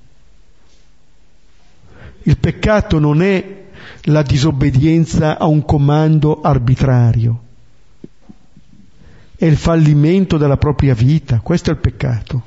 [2.23, 3.57] Il peccato non è
[4.03, 7.43] la disobbedienza a un comando arbitrario
[9.39, 12.43] è il fallimento della propria vita, questo è il peccato.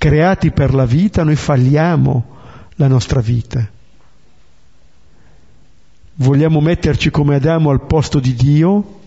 [0.00, 2.36] Creati per la vita, noi falliamo
[2.76, 3.68] la nostra vita.
[6.14, 9.00] Vogliamo metterci come Adamo al posto di Dio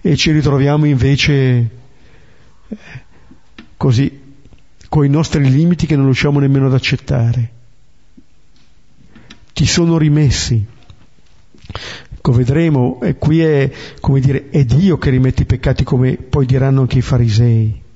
[0.00, 1.32] e ci ritroviamo invece
[2.66, 2.76] eh,
[3.76, 4.34] così,
[4.88, 7.50] con i nostri limiti che non riusciamo nemmeno ad accettare.
[9.52, 10.66] Ti sono rimessi
[12.10, 16.46] Ecco, vedremo, e qui è, come dire, è Dio che rimette i peccati, come poi
[16.46, 17.86] diranno anche i farisei.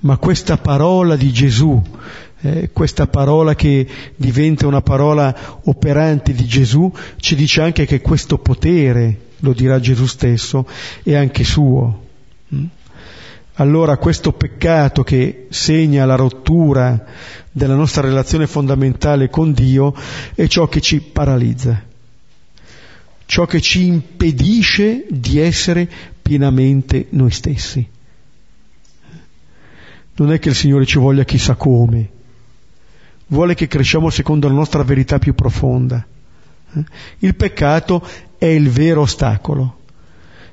[0.00, 1.80] Ma questa parola di Gesù,
[2.40, 3.86] eh, questa parola che
[4.16, 10.06] diventa una parola operante di Gesù, ci dice anche che questo potere, lo dirà Gesù
[10.06, 10.66] stesso,
[11.02, 12.06] è anche suo.
[12.54, 12.64] Mm?
[13.56, 17.04] Allora questo peccato che segna la rottura
[17.50, 19.94] della nostra relazione fondamentale con Dio
[20.34, 21.90] è ciò che ci paralizza
[23.32, 25.88] ciò che ci impedisce di essere
[26.20, 27.88] pienamente noi stessi.
[30.14, 32.08] Non è che il Signore ci voglia chissà come,
[33.28, 36.06] vuole che cresciamo secondo la nostra verità più profonda.
[37.18, 38.06] Il peccato
[38.38, 39.78] è il vero ostacolo.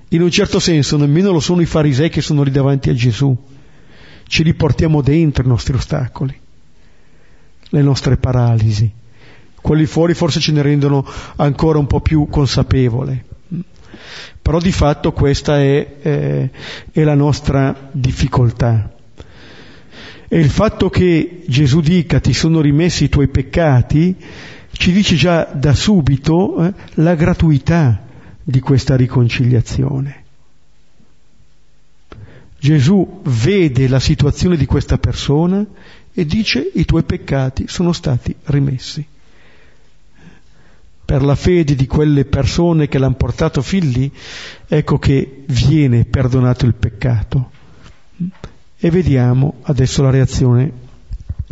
[0.09, 3.35] In un certo senso nemmeno lo sono i farisei che sono lì davanti a Gesù.
[4.27, 6.39] Ci riportiamo dentro i nostri ostacoli,
[7.69, 8.93] le nostre paralisi
[9.61, 11.05] quelli fuori forse ce ne rendono
[11.37, 13.25] ancora un po' più consapevole.
[14.41, 16.49] Però di fatto questa è, eh,
[16.91, 18.91] è la nostra difficoltà.
[20.31, 24.15] E il fatto che Gesù dica ti sono rimessi i tuoi peccati
[24.71, 28.05] ci dice già da subito eh, la gratuità
[28.41, 30.23] di questa riconciliazione.
[32.59, 35.65] Gesù vede la situazione di questa persona
[36.13, 39.05] e dice i tuoi peccati sono stati rimessi
[41.09, 44.11] per la fede di quelle persone che l'hanno portato fin lì,
[44.67, 47.49] ecco che viene perdonato il peccato.
[48.81, 50.71] E vediamo adesso la reazione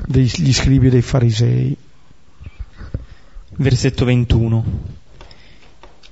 [0.05, 1.75] degli scribi e dei farisei.
[3.57, 4.65] Versetto 21.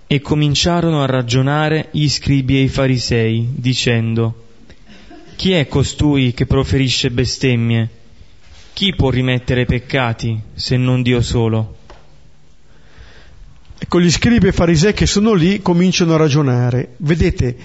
[0.07, 4.47] E cominciarono a ragionare gli scribi e i farisei, dicendo,
[5.38, 7.89] Chi è costui che proferisce bestemmie?
[8.74, 11.78] Chi può rimettere peccati se non Dio solo?
[13.78, 16.95] Ecco, gli scribi e farisei che sono lì cominciano a ragionare.
[16.97, 17.55] Vedete,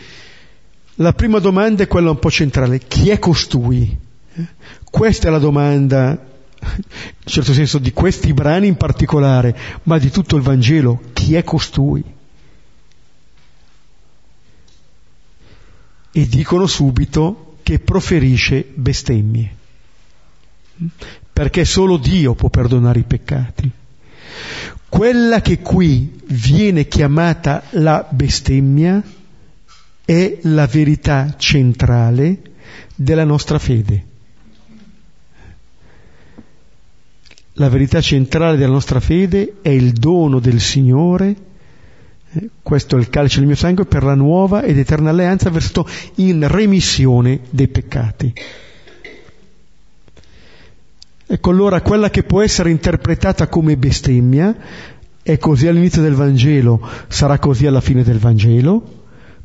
[1.01, 2.79] la prima domanda è quella un po' centrale.
[2.79, 3.97] Chi è costui?
[4.35, 4.47] Eh?
[4.85, 6.11] Questa è la domanda,
[6.61, 6.83] in
[7.25, 11.01] certo senso, di questi brani in particolare, ma di tutto il Vangelo.
[11.13, 12.05] Chi è costui?
[16.13, 19.57] E dicono subito che proferisce bestemmie,
[21.33, 23.71] perché solo Dio può perdonare i peccati.
[24.89, 29.01] Quella che qui viene chiamata la bestemmia
[30.11, 32.41] è la verità centrale
[32.97, 34.05] della nostra fede.
[37.53, 41.37] La verità centrale della nostra fede è il dono del Signore,
[42.61, 45.87] questo è il calcio del mio sangue, per la nuova ed eterna alleanza verso
[46.17, 48.33] in remissione dei peccati.
[51.25, 54.57] Ecco allora quella che può essere interpretata come bestemmia
[55.23, 58.99] è così all'inizio del Vangelo, sarà così alla fine del Vangelo,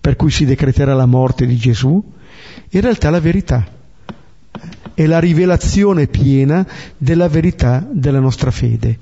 [0.06, 1.99] per cui si decreterà la morte di Gesù,
[2.70, 3.66] in realtà la verità.
[4.93, 6.64] È la rivelazione piena
[6.95, 8.99] della verità della nostra fede.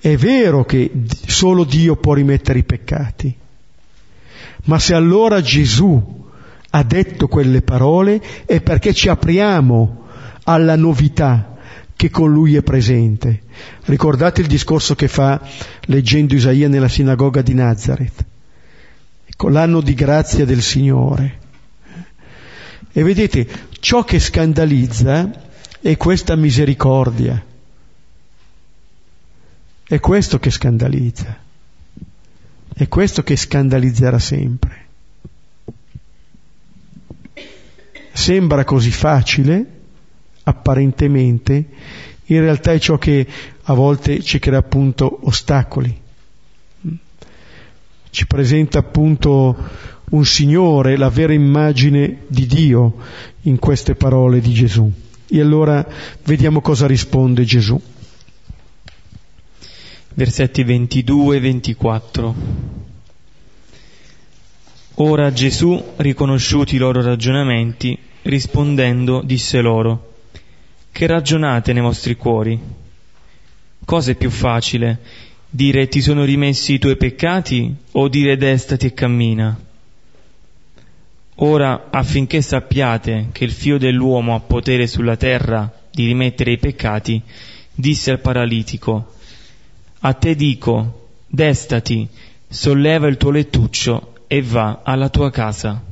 [0.00, 0.90] È vero che
[1.28, 3.32] solo Dio può rimettere i peccati,
[4.64, 6.24] ma se allora Gesù
[6.70, 10.06] ha detto quelle parole è perché ci apriamo
[10.42, 11.56] alla novità
[11.94, 13.42] che con lui è presente.
[13.84, 15.40] Ricordate il discorso che fa
[15.82, 18.30] leggendo Isaia nella sinagoga di Nazareth.
[19.42, 21.40] Ecco, l'anno di grazia del Signore.
[22.92, 23.44] E vedete,
[23.80, 25.28] ciò che scandalizza
[25.80, 27.44] è questa misericordia.
[29.82, 31.36] È questo che scandalizza.
[32.72, 34.86] È questo che scandalizzerà sempre.
[38.12, 39.66] Sembra così facile,
[40.44, 41.68] apparentemente,
[42.26, 43.26] in realtà è ciò che
[43.60, 46.01] a volte ci crea appunto ostacoli.
[48.12, 49.56] Ci presenta appunto
[50.10, 52.96] un Signore, la vera immagine di Dio
[53.44, 54.92] in queste parole di Gesù.
[55.28, 55.82] E allora
[56.24, 57.80] vediamo cosa risponde Gesù.
[60.12, 62.34] Versetti 22 e 24.
[64.96, 70.16] Ora Gesù, riconosciuti i loro ragionamenti, rispondendo, disse loro,
[70.92, 72.60] che ragionate nei vostri cuori?
[73.86, 75.00] Cosa è più facile?
[75.54, 79.54] Dire ti sono rimessi i tuoi peccati o dire destati e cammina?
[81.34, 87.20] Ora, affinché sappiate che il figlio dell'uomo ha potere sulla terra di rimettere i peccati,
[87.74, 89.12] disse al paralitico,
[90.00, 92.08] a te dico, destati,
[92.48, 95.82] solleva il tuo lettuccio e va alla tua casa.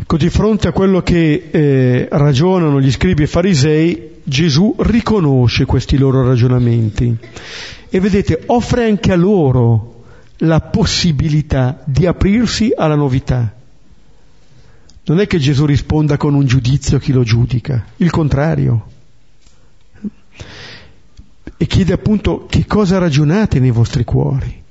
[0.00, 5.98] Ecco, di fronte a quello che eh, ragionano gli scribi e farisei, Gesù riconosce questi
[5.98, 7.18] loro ragionamenti
[7.94, 10.04] e vedete, offre anche a loro
[10.38, 13.54] la possibilità di aprirsi alla novità.
[15.04, 18.86] Non è che Gesù risponda con un giudizio a chi lo giudica, il contrario.
[21.58, 24.62] E chiede appunto che cosa ragionate nei vostri cuori.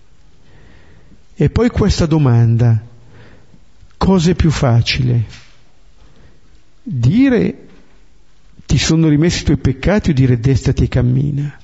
[1.35, 2.81] E poi questa domanda,
[3.97, 5.25] cosa è più facile?
[6.81, 7.67] Dire
[8.65, 11.60] ti sono rimessi i tuoi peccati o dire destati e cammina?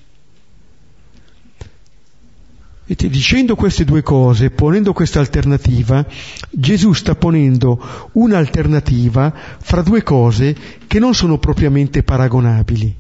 [2.88, 6.06] Dicendo queste due cose, ponendo questa alternativa,
[6.50, 10.56] Gesù sta ponendo un'alternativa fra due cose
[10.88, 12.96] che non sono propriamente paragonabili.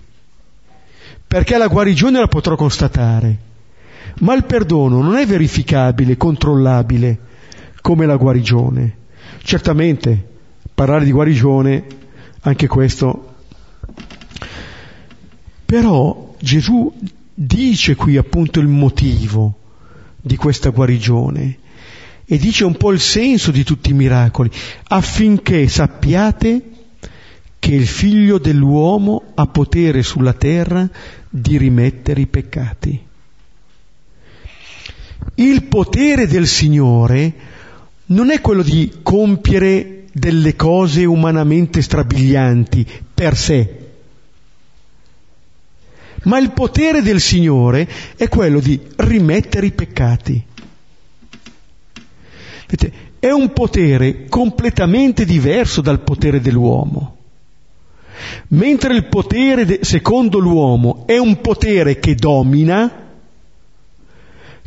[1.25, 3.37] Perché la guarigione la potrò constatare,
[4.19, 7.19] ma il perdono non è verificabile, controllabile
[7.79, 8.95] come la guarigione.
[9.41, 10.21] Certamente
[10.75, 11.85] parlare di guarigione,
[12.41, 13.35] anche questo.
[15.63, 16.93] Però Gesù
[17.33, 19.59] dice qui appunto il motivo
[20.27, 21.57] di questa guarigione
[22.29, 24.51] e dice un po' il senso di tutti i miracoli,
[24.89, 26.61] affinché sappiate
[27.57, 30.87] che il figlio dell'uomo ha potere sulla terra
[31.29, 33.01] di rimettere i peccati.
[35.35, 37.33] Il potere del Signore
[38.07, 43.86] non è quello di compiere delle cose umanamente strabilianti per sé,
[46.23, 50.43] ma il potere del Signore è quello di rimettere i peccati.
[52.67, 57.15] Vedete, è un potere completamente diverso dal potere dell'uomo.
[58.49, 63.05] Mentre il potere de- secondo l'uomo è un potere che domina,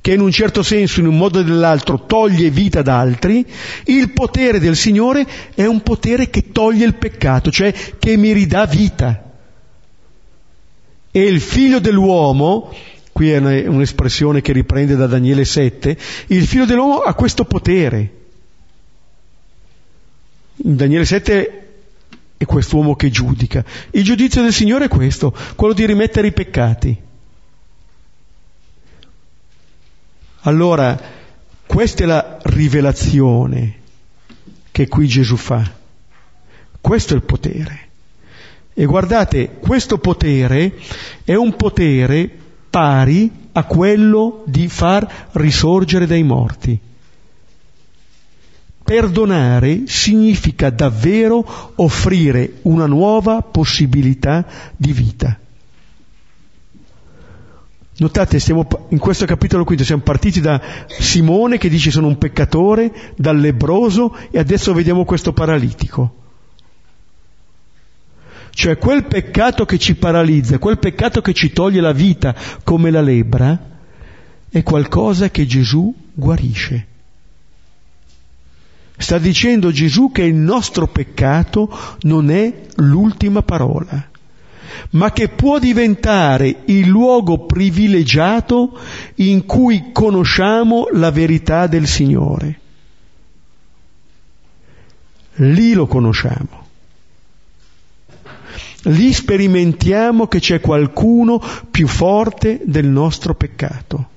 [0.01, 3.44] che in un certo senso, in un modo o nell'altro, toglie vita ad altri,
[3.84, 8.64] il potere del Signore è un potere che toglie il peccato, cioè che mi ridà
[8.66, 9.30] vita.
[11.11, 12.72] E il figlio dell'uomo,
[13.12, 15.96] qui è un'espressione che riprende da Daniele 7,
[16.28, 18.18] il figlio dell'uomo ha questo potere.
[20.62, 21.68] In Daniele 7
[22.36, 23.64] è quest'uomo che giudica.
[23.90, 26.96] Il giudizio del Signore è questo, quello di rimettere i peccati.
[30.42, 30.98] Allora,
[31.66, 33.78] questa è la rivelazione
[34.70, 35.70] che qui Gesù fa.
[36.80, 37.89] Questo è il potere.
[38.81, 40.72] E guardate, questo potere
[41.22, 42.31] è un potere
[42.70, 46.81] pari a quello di far risorgere dai morti.
[48.83, 55.39] Perdonare significa davvero offrire una nuova possibilità di vita.
[57.99, 63.12] Notate, stiamo, in questo capitolo quinto siamo partiti da Simone che dice sono un peccatore,
[63.14, 66.20] dal lebroso e adesso vediamo questo paralitico.
[68.61, 73.00] Cioè quel peccato che ci paralizza, quel peccato che ci toglie la vita come la
[73.00, 73.58] lebbra,
[74.50, 76.86] è qualcosa che Gesù guarisce.
[78.98, 84.11] Sta dicendo Gesù che il nostro peccato non è l'ultima parola,
[84.90, 88.78] ma che può diventare il luogo privilegiato
[89.14, 92.61] in cui conosciamo la verità del Signore.
[95.36, 96.59] Lì lo conosciamo.
[98.85, 104.09] Lì sperimentiamo che c'è qualcuno più forte del nostro peccato.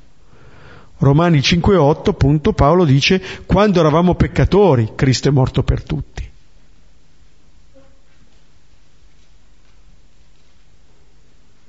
[0.99, 6.29] Romani 5.8 appunto Paolo dice quando eravamo peccatori Cristo è morto per tutti.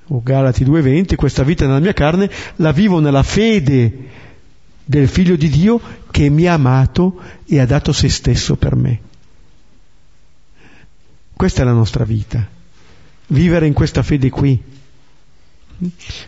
[0.09, 4.23] O Galati 2.20 questa vita nella mia carne la vivo nella fede
[4.85, 5.81] del figlio di Dio
[6.13, 9.01] che mi ha amato e ha dato se stesso per me.
[11.33, 12.55] Questa è la nostra vita
[13.29, 14.63] vivere in questa fede qui.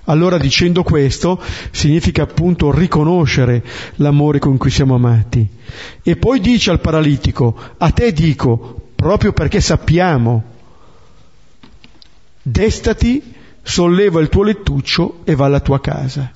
[0.04, 1.40] Allora dicendo questo
[1.70, 3.64] significa appunto riconoscere
[3.96, 5.48] l'amore con cui siamo amati.
[6.02, 10.44] E poi dice al paralitico, a te dico, proprio perché sappiamo,
[12.42, 16.30] destati, solleva il tuo lettuccio e va alla tua casa.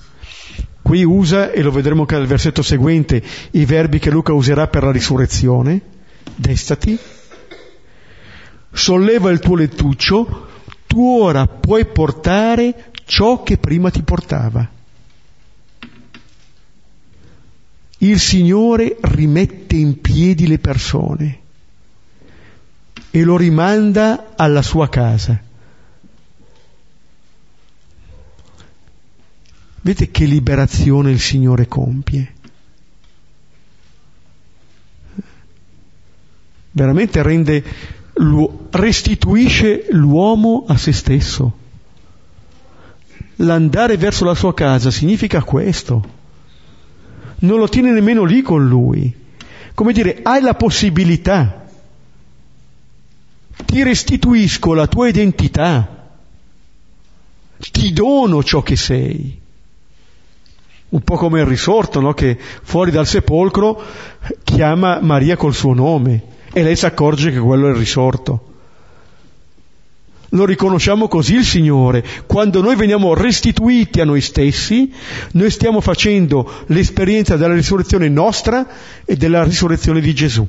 [0.81, 4.83] Qui usa, e lo vedremo anche nel versetto seguente, i verbi che Luca userà per
[4.83, 5.79] la risurrezione,
[6.35, 6.97] destati,
[8.71, 10.47] solleva il tuo lettuccio,
[10.91, 14.69] tu ora puoi portare ciò che prima ti portava.
[17.99, 21.39] Il Signore rimette in piedi le persone
[23.09, 25.41] e lo rimanda alla sua casa.
[29.79, 32.33] Vedete che liberazione il Signore compie?
[36.71, 37.63] Veramente rende
[38.13, 41.59] restituisce l'uomo a se stesso.
[43.37, 46.19] L'andare verso la sua casa significa questo.
[47.39, 49.13] Non lo tiene nemmeno lì con lui.
[49.73, 51.65] Come dire, hai la possibilità.
[53.65, 56.09] Ti restituisco la tua identità.
[57.57, 59.39] Ti dono ciò che sei.
[60.89, 62.13] Un po' come il risorto, no?
[62.13, 63.81] che fuori dal sepolcro
[64.43, 68.47] chiama Maria col suo nome e lei si accorge che quello è il risorto.
[70.33, 72.05] Lo riconosciamo così il Signore.
[72.25, 74.93] Quando noi veniamo restituiti a noi stessi,
[75.33, 78.65] noi stiamo facendo l'esperienza della risurrezione nostra
[79.03, 80.47] e della risurrezione di Gesù.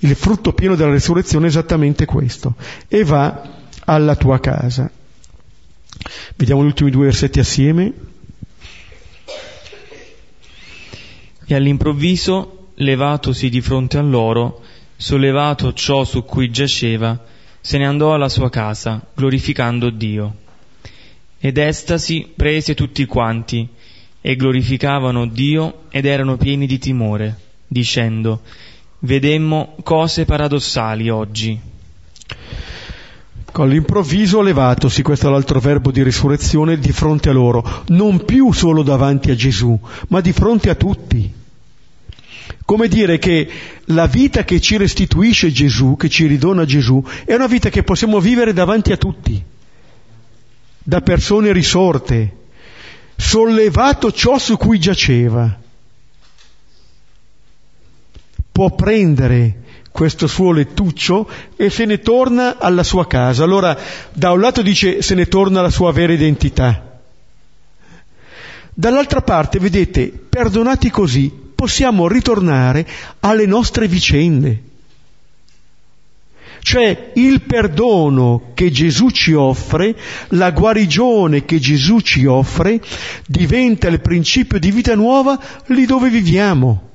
[0.00, 2.54] Il frutto pieno della risurrezione è esattamente questo.
[2.88, 3.50] E va
[3.84, 4.90] alla tua casa.
[6.36, 7.92] Vediamo gli ultimi due versetti assieme.
[11.46, 14.62] E all'improvviso levatosi di fronte a loro,
[14.96, 17.18] sollevato ciò su cui giaceva,
[17.60, 20.34] se ne andò alla sua casa, glorificando Dio.
[21.38, 23.68] Ed estasi prese tutti quanti,
[24.20, 28.42] e glorificavano Dio ed erano pieni di timore, dicendo,
[29.00, 31.58] Vedemmo cose paradossali oggi.
[33.50, 38.52] Con l'improvviso levatosi, questo è l'altro verbo di risurrezione, di fronte a loro, non più
[38.52, 41.37] solo davanti a Gesù, ma di fronte a tutti.
[42.64, 43.48] Come dire che
[43.86, 48.20] la vita che ci restituisce Gesù, che ci ridona Gesù, è una vita che possiamo
[48.20, 49.42] vivere davanti a tutti,
[50.82, 52.36] da persone risorte,
[53.16, 55.58] sollevato ciò su cui giaceva.
[58.52, 63.44] Può prendere questo suo lettuccio e se ne torna alla sua casa.
[63.44, 63.76] Allora,
[64.12, 67.00] da un lato dice se ne torna alla sua vera identità.
[68.72, 72.86] Dall'altra parte, vedete, perdonati così, possiamo ritornare
[73.18, 74.62] alle nostre vicende.
[76.60, 79.96] Cioè il perdono che Gesù ci offre,
[80.28, 82.80] la guarigione che Gesù ci offre,
[83.26, 85.36] diventa il principio di vita nuova
[85.66, 86.90] lì dove viviamo.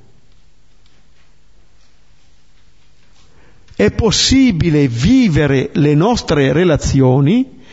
[3.76, 7.63] È possibile vivere le nostre relazioni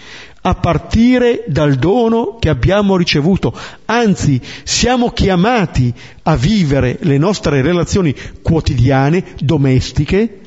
[0.42, 3.56] a partire dal dono che abbiamo ricevuto.
[3.86, 10.40] Anzi, siamo chiamati a vivere le nostre relazioni quotidiane, domestiche,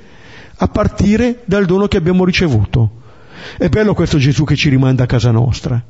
[0.56, 3.02] a partire dal dono che abbiamo ricevuto.
[3.56, 5.82] È bello questo Gesù che ci rimanda a casa nostra,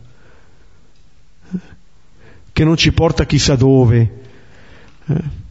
[2.53, 4.21] che non ci porta chissà dove.
[5.07, 5.43] Eh.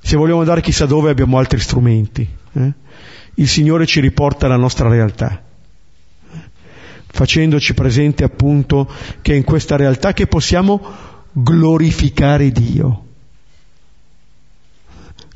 [0.00, 2.26] Se vogliamo andare chissà dove abbiamo altri strumenti.
[2.52, 2.72] Eh.
[3.34, 5.43] Il Signore ci riporta alla nostra realtà
[7.14, 8.90] facendoci presente appunto
[9.22, 10.82] che è in questa realtà che possiamo
[11.30, 13.04] glorificare Dio.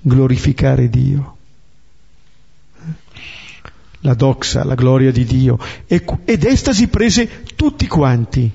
[0.01, 1.37] Glorificare Dio.
[4.01, 5.57] La doxa, la gloria di Dio.
[5.87, 8.51] ed estasi prese tutti quanti.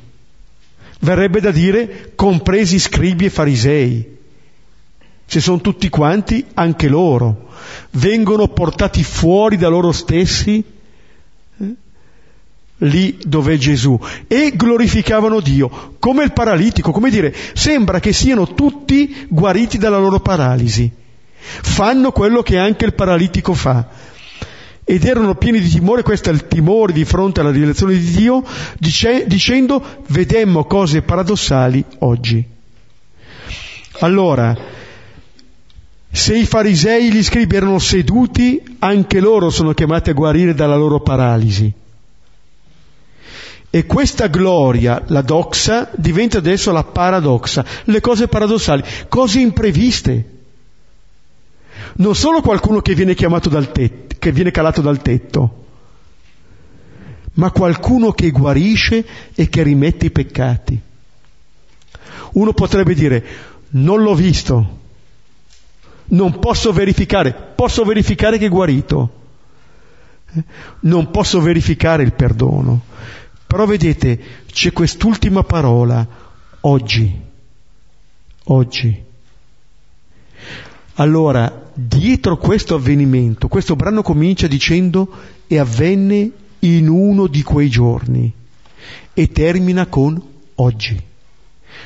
[1.00, 4.18] Verrebbe da dire compresi scribi e farisei.
[5.26, 7.48] se sono tutti quanti, anche loro.
[7.92, 10.82] Vengono portati fuori da loro stessi
[12.84, 18.54] lì dove è Gesù e glorificavano Dio, come il paralitico, come dire, sembra che siano
[18.54, 20.90] tutti guariti dalla loro paralisi.
[21.36, 24.12] Fanno quello che anche il paralitico fa.
[24.86, 28.44] Ed erano pieni di timore, questo è il timore di fronte alla rivelazione di Dio,
[28.78, 32.46] dice, dicendo vedemmo cose paradossali oggi.
[34.00, 34.58] Allora,
[36.12, 40.76] se i farisei e gli scribi erano seduti, anche loro sono chiamati a guarire dalla
[40.76, 41.74] loro paralisi.
[43.76, 50.30] E questa gloria, la doxa, diventa adesso la paradossa, le cose paradossali, cose impreviste.
[51.96, 55.66] Non solo qualcuno che viene dal tetto, che viene calato dal tetto,
[57.34, 59.04] ma qualcuno che guarisce
[59.34, 60.80] e che rimette i peccati.
[62.34, 63.26] Uno potrebbe dire,
[63.70, 64.80] non l'ho visto,
[66.10, 69.22] non posso verificare, posso verificare che è guarito,
[70.32, 70.44] eh?
[70.82, 72.92] non posso verificare il perdono.
[73.54, 76.08] Però vedete, c'è quest'ultima parola,
[76.62, 77.16] oggi,
[78.46, 79.04] oggi.
[80.96, 85.08] Allora, dietro questo avvenimento, questo brano comincia dicendo
[85.46, 86.32] e avvenne
[86.62, 88.34] in uno di quei giorni
[89.14, 90.20] e termina con
[90.56, 91.00] oggi.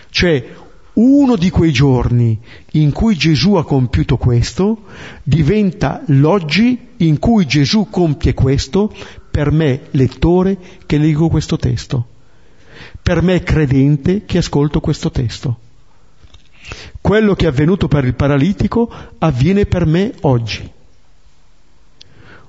[0.10, 0.48] Cioè,
[0.94, 2.40] uno di quei giorni
[2.72, 4.84] in cui Gesù ha compiuto questo
[5.22, 8.94] diventa l'oggi in cui Gesù compie questo
[9.38, 10.58] per me lettore
[10.88, 12.08] che leggo questo testo,
[13.00, 15.60] per me credente che ascolto questo testo.
[17.00, 20.68] Quello che è avvenuto per il paralitico avviene per me oggi.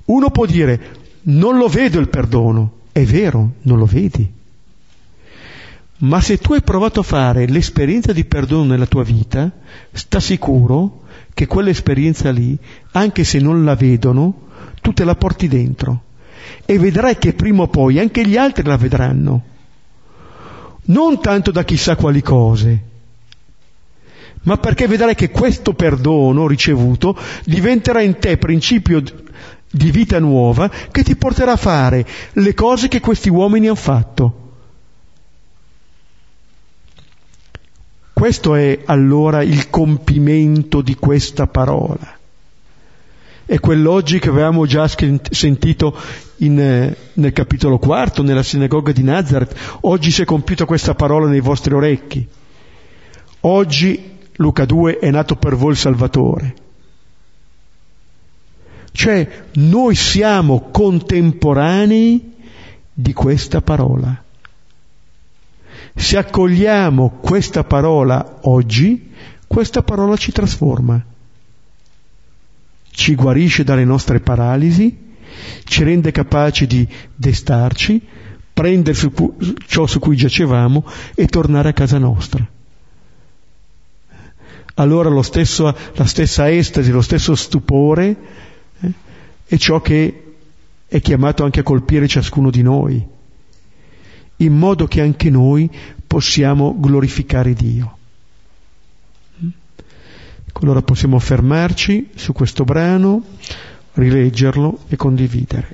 [0.06, 4.36] Uno può dire non lo vedo il perdono, è vero, non lo vedi
[6.00, 9.50] ma se tu hai provato a fare l'esperienza di perdono nella tua vita,
[9.90, 11.02] sta sicuro
[11.34, 12.56] che quell'esperienza lì,
[12.92, 14.46] anche se non la vedono,
[14.80, 16.02] tu te la porti dentro
[16.64, 19.42] e vedrai che prima o poi anche gli altri la vedranno.
[20.84, 22.82] Non tanto da chissà quali cose,
[24.42, 29.02] ma perché vedrai che questo perdono ricevuto diventerà in te principio
[29.70, 34.42] di vita nuova che ti porterà a fare le cose che questi uomini hanno fatto.
[38.12, 42.17] Questo è allora il compimento di questa parola.
[43.48, 45.98] È quell'oggi che avevamo già sentito
[46.36, 49.78] in, eh, nel capitolo quarto, nella sinagoga di Nazareth.
[49.80, 52.28] Oggi si è compiuta questa parola nei vostri orecchi.
[53.40, 56.54] Oggi, Luca 2, è nato per voi il Salvatore.
[58.92, 62.34] Cioè, noi siamo contemporanei
[62.92, 64.24] di questa parola.
[65.94, 69.10] Se accogliamo questa parola oggi,
[69.46, 71.02] questa parola ci trasforma,
[72.98, 74.92] ci guarisce dalle nostre paralisi,
[75.62, 78.02] ci rende capaci di destarci,
[78.52, 79.12] prendere su
[79.68, 80.84] ciò su cui giacevamo
[81.14, 82.44] e tornare a casa nostra.
[84.74, 88.16] Allora stesso, la stessa estasi, lo stesso stupore
[88.80, 88.92] eh,
[89.46, 90.34] è ciò che
[90.88, 93.06] è chiamato anche a colpire ciascuno di noi
[94.38, 95.70] in modo che anche noi
[96.04, 97.97] possiamo glorificare Dio.
[100.60, 103.22] Allora possiamo fermarci su questo brano,
[103.94, 105.68] rileggerlo e condividere.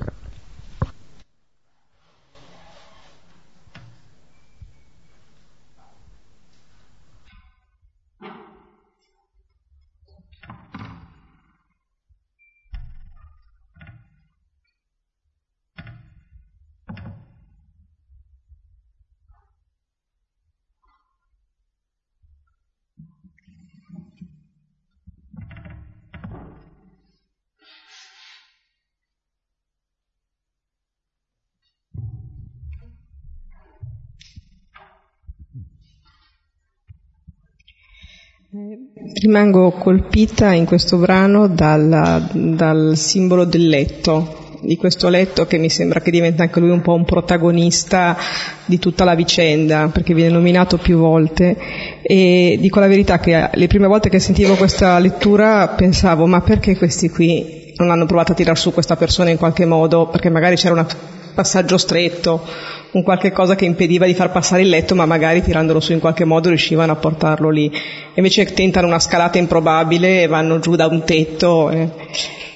[39.20, 45.68] Rimango colpita in questo brano dal, dal, simbolo del letto, di questo letto che mi
[45.68, 48.16] sembra che diventa anche lui un po' un protagonista
[48.64, 51.56] di tutta la vicenda, perché viene nominato più volte.
[52.00, 56.76] E dico la verità che le prime volte che sentivo questa lettura pensavo ma perché
[56.76, 60.54] questi qui non hanno provato a tirar su questa persona in qualche modo, perché magari
[60.54, 60.86] c'era una
[61.34, 62.46] passaggio stretto,
[62.92, 66.00] un qualche cosa che impediva di far passare il letto, ma magari tirandolo su in
[66.00, 67.70] qualche modo riuscivano a portarlo lì.
[68.14, 71.70] invece tentano una scalata improbabile e vanno giù da un tetto.
[71.70, 71.88] Eh.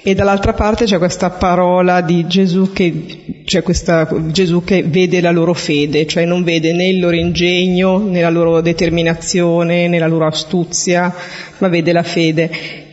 [0.03, 5.33] E dall'altra parte c'è questa parola di Gesù che, c'è questa, Gesù che vede la
[5.33, 10.07] loro fede, cioè non vede né il loro ingegno, né la loro determinazione, né la
[10.07, 11.13] loro astuzia,
[11.59, 12.87] ma vede la fede.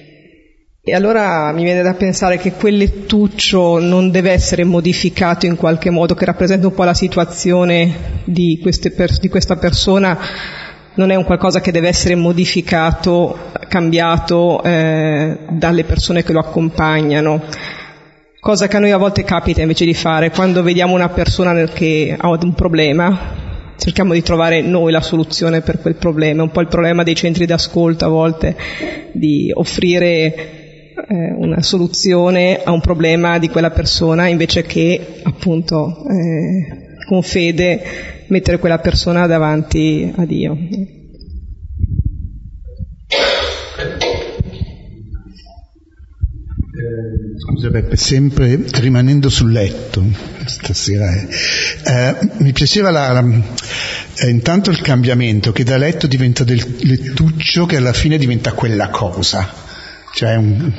[0.87, 5.89] E allora mi viene da pensare che quel lettuccio non deve essere modificato in qualche
[5.89, 8.61] modo, che rappresenta un po' la situazione di,
[8.95, 10.15] per, di questa persona,
[10.93, 13.35] non è un qualcosa che deve essere modificato,
[13.67, 17.41] cambiato eh, dalle persone che lo accompagnano.
[18.39, 22.15] Cosa che a noi a volte capita invece di fare, quando vediamo una persona che
[22.15, 26.67] ha un problema, cerchiamo di trovare noi la soluzione per quel problema, un po' il
[26.67, 28.55] problema dei centri d'ascolto a volte,
[29.13, 30.59] di offrire
[31.07, 37.81] eh, una soluzione a un problema di quella persona invece che appunto eh, con fede
[38.27, 40.57] mettere quella persona davanti a Dio.
[47.37, 50.03] Scusa Beppe, sempre rimanendo sul letto,
[50.45, 51.27] stasera eh,
[51.85, 53.23] eh, mi piaceva la, la,
[54.19, 58.89] eh, intanto il cambiamento, che da letto diventa del lettuccio che alla fine diventa quella
[58.89, 59.64] cosa,
[60.15, 60.71] cioè un,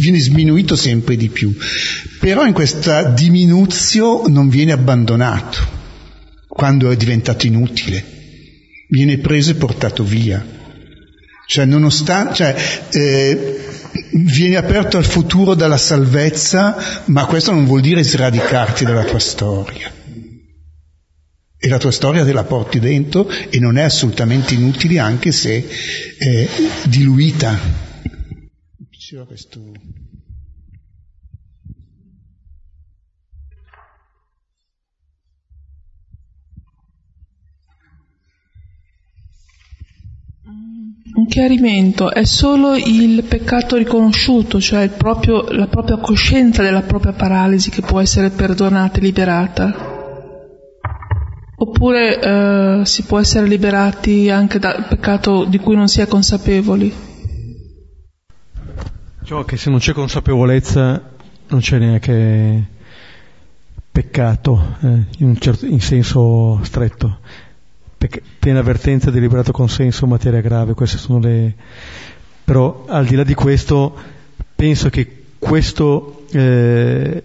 [0.00, 1.54] viene sminuito sempre di più,
[2.18, 5.58] però in questa diminuzio non viene abbandonato
[6.48, 8.02] quando è diventato inutile,
[8.88, 10.42] viene preso e portato via.
[11.46, 12.56] Cioè, nonostante, cioè,
[12.92, 13.60] eh,
[14.12, 19.92] vieni aperto al futuro dalla salvezza, ma questo non vuol dire sradicarti dalla tua storia.
[21.58, 25.68] E la tua storia te la porti dentro e non è assolutamente inutile anche se
[26.16, 26.48] è
[26.84, 27.90] diluita.
[29.12, 29.60] Diceva questo.
[41.14, 47.68] Un chiarimento, è solo il peccato riconosciuto, cioè proprio, la propria coscienza della propria paralisi
[47.68, 49.90] che può essere perdonata e liberata?
[51.56, 57.11] Oppure eh, si può essere liberati anche dal peccato di cui non si è consapevoli?
[59.32, 61.10] Diciamo che se non c'è consapevolezza
[61.46, 62.66] non c'è neanche
[63.90, 67.20] peccato eh, in, certo, in senso stretto.
[68.38, 71.54] Piena avvertenza, deliberato consenso, materia grave, queste sono le...
[72.44, 73.96] Però al di là di questo,
[74.54, 77.22] penso che questo eh,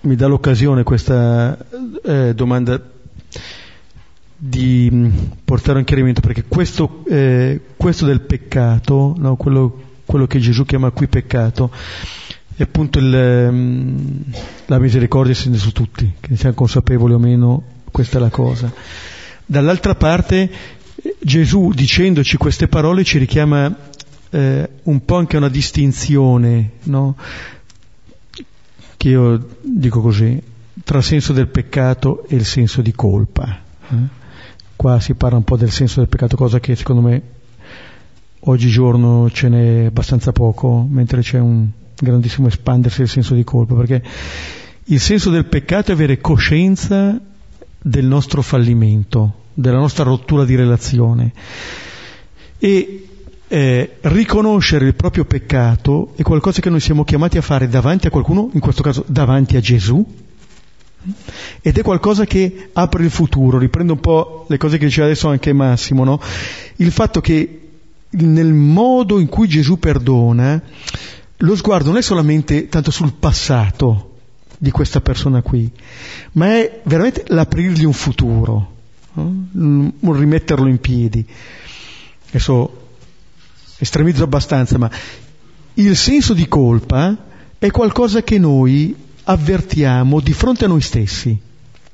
[0.00, 1.58] mi dà l'occasione, questa
[2.04, 2.80] eh, domanda,
[4.34, 5.10] di mm,
[5.44, 10.90] portare un chiarimento, perché questo, eh, questo del peccato, no, quello, quello, che Gesù chiama
[10.90, 11.70] qui peccato,
[12.56, 14.20] è appunto il, mm,
[14.66, 18.72] la misericordia su tutti, che ne siamo consapevoli o meno, questa è la cosa.
[19.44, 20.50] Dall'altra parte
[21.20, 23.74] Gesù dicendoci queste parole ci richiama
[24.30, 27.16] eh, un po' anche a una distinzione, no?
[28.96, 30.40] che io dico così,
[30.82, 33.60] tra senso del peccato e il senso di colpa.
[33.90, 34.24] Eh?
[34.74, 37.22] Qua si parla un po' del senso del peccato, cosa che secondo me
[38.48, 44.02] oggigiorno ce n'è abbastanza poco, mentre c'è un grandissimo espandersi del senso di colpa, perché
[44.84, 47.20] il senso del peccato è avere coscienza
[47.80, 51.32] del nostro fallimento, della nostra rottura di relazione.
[52.58, 53.06] E
[53.48, 58.10] eh, riconoscere il proprio peccato è qualcosa che noi siamo chiamati a fare davanti a
[58.10, 60.04] qualcuno, in questo caso davanti a Gesù,
[61.60, 65.28] ed è qualcosa che apre il futuro, riprendo un po' le cose che diceva adesso
[65.28, 66.20] anche Massimo, no?
[66.76, 67.65] il fatto che
[68.24, 70.60] nel modo in cui Gesù perdona,
[71.38, 74.16] lo sguardo non è solamente tanto sul passato,
[74.58, 75.70] di questa persona qui,
[76.32, 78.74] ma è veramente l'aprirgli un futuro,
[79.12, 79.46] no?
[79.52, 81.24] un rimetterlo in piedi.
[82.28, 82.84] Adesso
[83.78, 84.90] estremizzo abbastanza, ma
[85.74, 87.16] il senso di colpa
[87.58, 88.94] è qualcosa che noi
[89.24, 91.38] avvertiamo di fronte a noi stessi,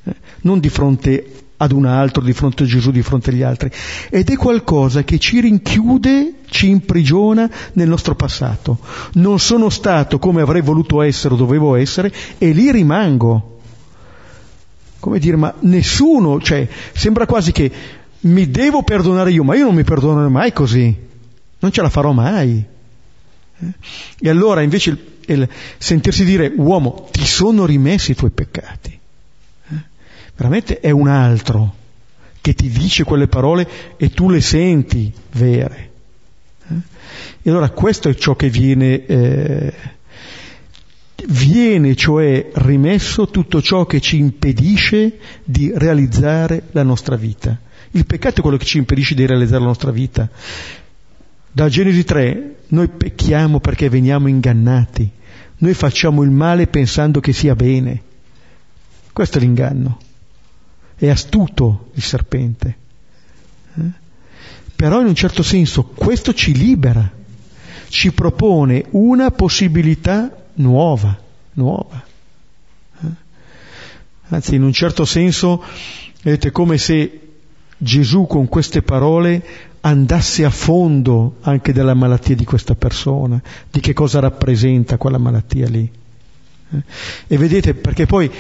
[0.05, 0.15] eh?
[0.43, 3.71] non di fronte ad un altro, di fronte a Gesù, di fronte agli altri.
[4.11, 8.79] Ed è qualcosa che ci rinchiude, ci imprigiona nel nostro passato.
[9.15, 13.61] Non sono stato come avrei voluto essere o dovevo essere e lì rimango.
[14.99, 17.71] Come dire, ma nessuno, cioè, sembra quasi che
[18.21, 20.95] mi devo perdonare io, ma io non mi perdonerò mai così.
[21.61, 22.65] Non ce la farò mai.
[23.61, 23.73] Eh?
[24.21, 25.49] E allora invece il, il
[25.79, 29.01] sentirsi dire, uomo, ti sono rimessi i tuoi peccati
[30.37, 31.81] veramente è un altro
[32.43, 35.91] che ti dice quelle parole e tu le senti vere.
[36.69, 36.75] Eh?
[37.43, 39.73] E allora questo è ciò che viene, eh,
[41.29, 47.59] viene cioè rimesso tutto ciò che ci impedisce di realizzare la nostra vita.
[47.93, 50.29] Il peccato è quello che ci impedisce di realizzare la nostra vita.
[51.53, 55.09] Da Genesi 3 noi pecchiamo perché veniamo ingannati,
[55.59, 58.03] noi facciamo il male pensando che sia bene.
[59.13, 59.99] Questo è l'inganno.
[61.03, 62.77] È astuto il serpente.
[63.75, 63.91] Eh?
[64.77, 67.11] Però in un certo senso questo ci libera,
[67.89, 71.19] ci propone una possibilità nuova,
[71.55, 72.05] nuova.
[73.03, 73.07] Eh?
[74.29, 75.65] Anzi, in un certo senso,
[76.23, 77.21] vedete, come se
[77.77, 79.45] Gesù con queste parole
[79.81, 85.69] andasse a fondo anche della malattia di questa persona, di che cosa rappresenta quella malattia
[85.69, 85.91] lì.
[87.27, 88.31] E vedete, perché poi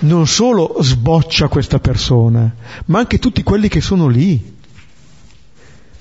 [0.00, 2.54] non solo sboccia questa persona,
[2.86, 4.60] ma anche tutti quelli che sono lì.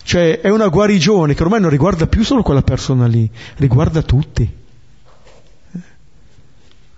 [0.04, 4.60] Cioè è una guarigione che ormai non riguarda più solo quella persona lì, riguarda tutti.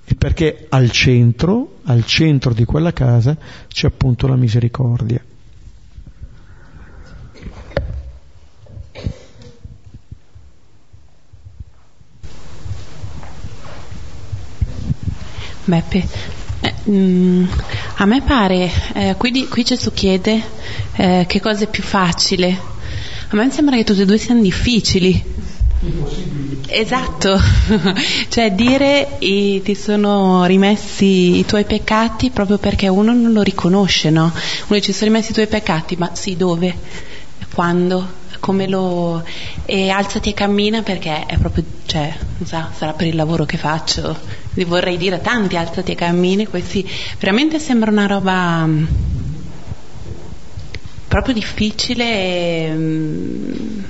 [0.05, 5.23] E perché al centro, al centro di quella casa c'è appunto la misericordia.
[15.65, 16.07] Beppe,
[16.59, 17.45] eh, mm,
[17.97, 20.41] a me pare, eh, qui, qui, Gesù chiede
[20.95, 22.71] eh, che cosa è più facile.
[23.29, 25.23] A me sembra che tutte e due siano difficili.
[26.67, 27.39] Esatto,
[28.29, 34.09] cioè dire i, ti sono rimessi i tuoi peccati proprio perché uno non lo riconosce,
[34.09, 34.23] no?
[34.23, 36.75] Uno dice sono rimessi i tuoi peccati, ma sì, dove?
[37.53, 38.21] Quando?
[38.43, 39.23] come lo...
[39.63, 43.55] e alzati e cammina perché è proprio, cioè, non so, sarà per il lavoro che
[43.55, 44.19] faccio,
[44.65, 46.87] vorrei dire tanti alzati e cammini, questi
[47.19, 48.85] veramente sembra una roba mm,
[51.07, 53.83] proprio difficile e, mm,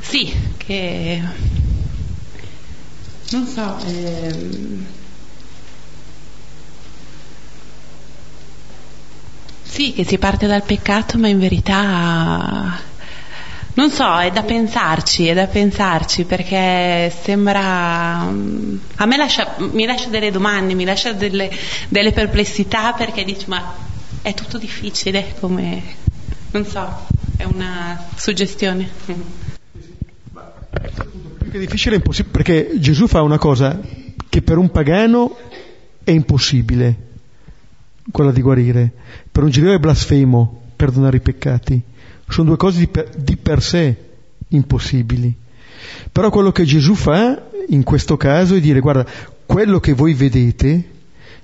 [0.00, 1.22] sì, che
[3.30, 4.86] non so, ehm,
[9.62, 12.78] sì, che si parte dal peccato, ma in verità
[13.76, 18.20] non so, è da pensarci, è da pensarci perché sembra...
[18.20, 21.50] A me lascia, mi lascia delle domande, mi lascia delle,
[21.88, 23.74] delle perplessità perché dici ma
[24.22, 25.82] è tutto difficile come...
[26.52, 27.06] Non so,
[27.36, 28.88] è una suggestione.
[29.04, 33.78] Più che difficile è impossibile perché Gesù fa una cosa
[34.26, 35.36] che per un pagano
[36.02, 36.96] è impossibile,
[38.10, 38.90] quella di guarire.
[39.30, 41.82] Per un giudeo è blasfemo perdonare i peccati
[42.28, 43.96] sono due cose di per, di per sé
[44.48, 45.34] impossibili.
[46.10, 49.06] Però quello che Gesù fa in questo caso è dire guarda,
[49.44, 50.90] quello che voi vedete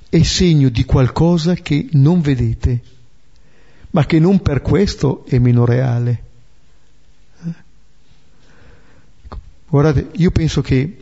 [0.09, 2.81] è segno di qualcosa che non vedete,
[3.91, 6.23] ma che non per questo è meno reale.
[7.45, 7.55] Eh?
[9.69, 10.97] Guardate, io penso che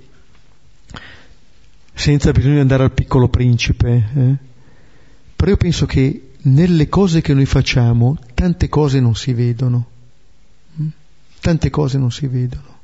[1.92, 4.34] senza bisogno andare al piccolo principe, eh,
[5.34, 9.86] però io penso che nelle cose che noi facciamo tante cose non si vedono.
[10.80, 10.88] Mm?
[11.40, 12.78] Tante cose non si vedono.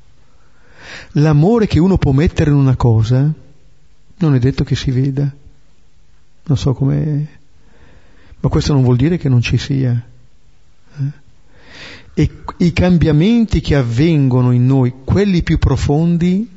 [1.13, 3.33] L'amore che uno può mettere in una cosa
[4.17, 5.33] non è detto che si veda.
[6.43, 7.39] Non so come...
[8.39, 9.99] Ma questo non vuol dire che non ci sia.
[10.99, 11.11] Eh?
[12.13, 16.47] E i cambiamenti che avvengono in noi, quelli più profondi,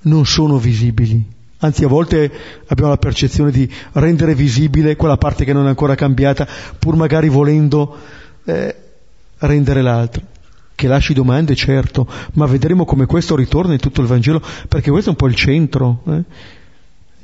[0.00, 1.33] non sono visibili
[1.64, 2.30] Anzi, a volte
[2.66, 6.46] abbiamo la percezione di rendere visibile quella parte che non è ancora cambiata,
[6.78, 7.96] pur magari volendo
[8.44, 8.76] eh,
[9.38, 10.22] rendere l'altra.
[10.74, 15.08] Che lasci domande, certo, ma vedremo come questo ritorna in tutto il Vangelo, perché questo
[15.08, 16.02] è un po' il centro.
[16.06, 16.22] Eh?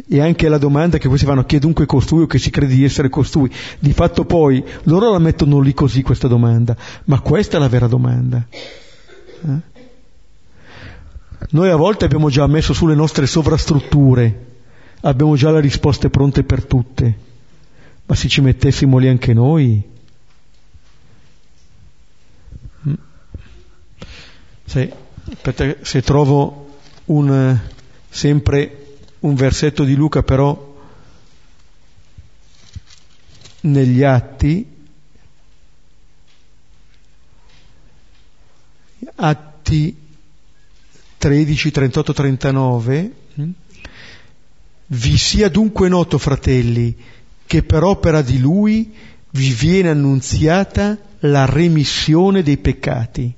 [0.08, 2.74] E anche la domanda che si fanno, chi è dunque costui o che si crede
[2.74, 3.52] di essere costui?
[3.78, 6.74] Di fatto poi loro la mettono lì così questa domanda,
[7.04, 8.46] ma questa è la vera domanda.
[8.48, 9.69] Eh?
[11.48, 14.46] Noi a volte abbiamo già messo sulle nostre sovrastrutture,
[15.00, 17.18] abbiamo già le risposte pronte per tutte,
[18.06, 19.82] ma se ci mettessimo lì anche noi...
[22.88, 22.94] Mm.
[24.64, 24.92] Se,
[25.32, 27.58] aspetta, se trovo un,
[28.08, 30.68] sempre un versetto di Luca però
[33.62, 34.76] negli atti,
[39.16, 39.99] atti
[41.20, 43.12] 13, 38, 39,
[44.86, 46.96] vi sia dunque noto, fratelli,
[47.44, 48.90] che per opera di Lui
[49.32, 53.30] vi viene annunziata la remissione dei peccati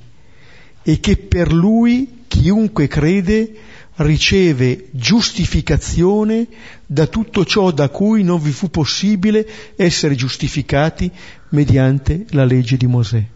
[0.80, 3.52] e che per Lui chiunque crede
[3.96, 6.46] riceve giustificazione
[6.86, 11.10] da tutto ciò da cui non vi fu possibile essere giustificati
[11.48, 13.26] mediante la legge di Mosè.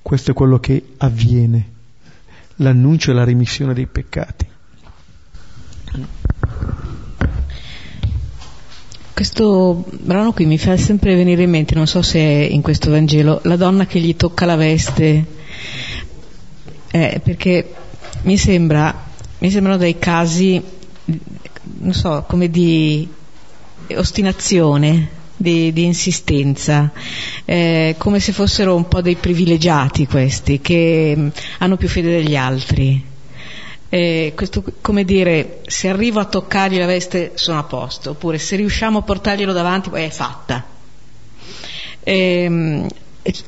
[0.00, 1.78] Questo è quello che avviene
[2.60, 4.46] l'annuncio e la remissione dei peccati.
[9.12, 12.90] Questo brano qui mi fa sempre venire in mente, non so se è in questo
[12.90, 15.26] Vangelo, la donna che gli tocca la veste,
[16.90, 17.74] eh, perché
[18.22, 19.08] mi, sembra,
[19.38, 20.62] mi sembrano dei casi,
[21.80, 23.06] non so, come di
[23.94, 26.92] ostinazione, di, di insistenza,
[27.46, 32.36] eh, come se fossero un po' dei privilegiati questi, che mh, hanno più fede degli
[32.36, 33.02] altri.
[33.88, 38.56] Eh, questo, come dire, se arrivo a toccargli la veste sono a posto, oppure se
[38.56, 40.62] riusciamo a portarglielo davanti è fatta.
[42.02, 42.86] Eh,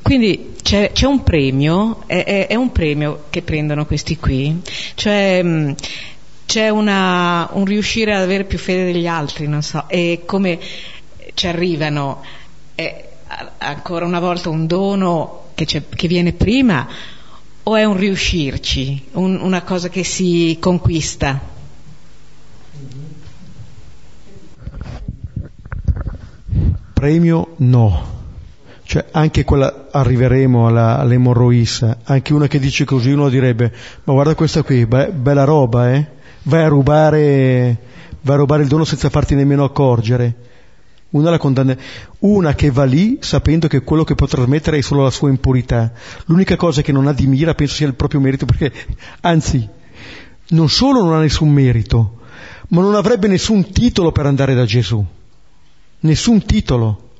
[0.01, 4.61] quindi c'è, c'è, un premio, è, è, è, un premio che prendono questi qui,
[4.95, 5.75] cioè
[6.47, 10.59] c'è una, un riuscire ad avere più fede degli altri, non so, e come
[11.35, 12.23] ci arrivano,
[12.75, 13.09] è
[13.59, 16.87] ancora una volta un dono che, che viene prima
[17.65, 21.41] o è un riuscirci, un, una cosa che si conquista?
[26.93, 28.11] Premio no.
[28.85, 33.73] Cioè, anche quella, arriveremo alla, all'emorroissa, anche una che dice così, uno direbbe,
[34.05, 36.07] ma guarda questa qui, be- bella roba, eh?
[36.43, 37.79] Vai a rubare,
[38.21, 40.35] vai a rubare il dono senza farti nemmeno accorgere.
[41.13, 41.77] Una la condanna,
[42.21, 45.93] una che va lì sapendo che quello che può trasmettere è solo la sua impurità.
[46.27, 48.73] L'unica cosa che non ha di mira penso sia il proprio merito, perché
[49.21, 49.69] anzi,
[50.49, 52.21] non solo non ha nessun merito,
[52.69, 55.05] ma non avrebbe nessun titolo per andare da Gesù.
[56.01, 57.11] Nessun titolo.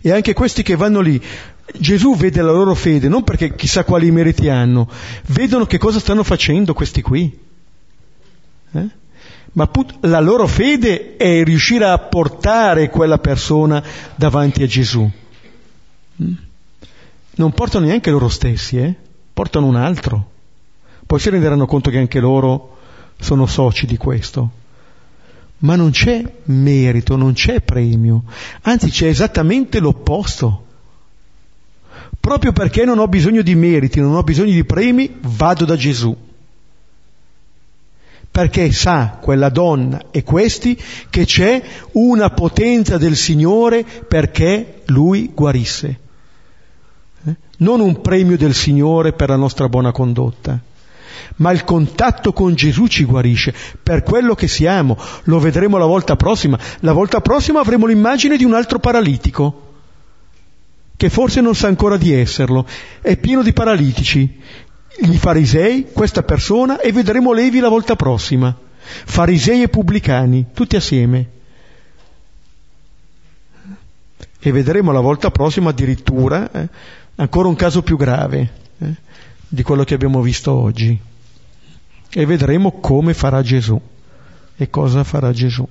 [0.00, 1.20] E anche questi che vanno lì,
[1.78, 4.88] Gesù vede la loro fede, non perché chissà quali meriti hanno,
[5.26, 7.38] vedono che cosa stanno facendo questi qui.
[8.72, 8.88] Eh?
[9.54, 13.82] Ma put- la loro fede è riuscire a portare quella persona
[14.16, 15.08] davanti a Gesù.
[16.22, 16.32] Mm?
[17.36, 18.94] Non portano neanche loro stessi, eh?
[19.32, 20.30] portano un altro.
[21.06, 22.78] Poi si renderanno conto che anche loro
[23.18, 24.62] sono soci di questo.
[25.58, 28.24] Ma non c'è merito, non c'è premio,
[28.62, 30.62] anzi c'è esattamente l'opposto.
[32.18, 36.16] Proprio perché non ho bisogno di meriti, non ho bisogno di premi, vado da Gesù
[38.34, 40.76] perché sa quella donna e questi
[41.08, 41.62] che c'è
[41.92, 45.98] una potenza del Signore perché lui guarisse.
[47.26, 47.34] Eh?
[47.58, 50.58] Non un premio del Signore per la nostra buona condotta,
[51.36, 54.98] ma il contatto con Gesù ci guarisce per quello che siamo.
[55.26, 56.58] Lo vedremo la volta prossima.
[56.80, 59.64] La volta prossima avremo l'immagine di un altro paralitico
[60.96, 62.66] che forse non sa ancora di esserlo,
[63.00, 64.40] è pieno di paralitici,
[65.00, 68.54] i farisei, questa persona e vedremo Levi la volta prossima.
[68.84, 71.28] Farisei e pubblicani, tutti assieme.
[74.38, 76.68] E vedremo la volta prossima addirittura eh,
[77.16, 78.94] ancora un caso più grave eh,
[79.48, 80.98] di quello che abbiamo visto oggi.
[82.10, 83.80] E vedremo come farà Gesù
[84.56, 85.66] e cosa farà Gesù.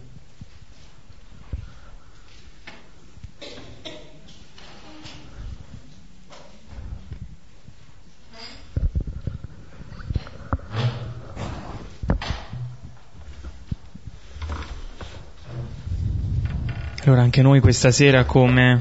[17.05, 18.79] Allora anche noi questa sera come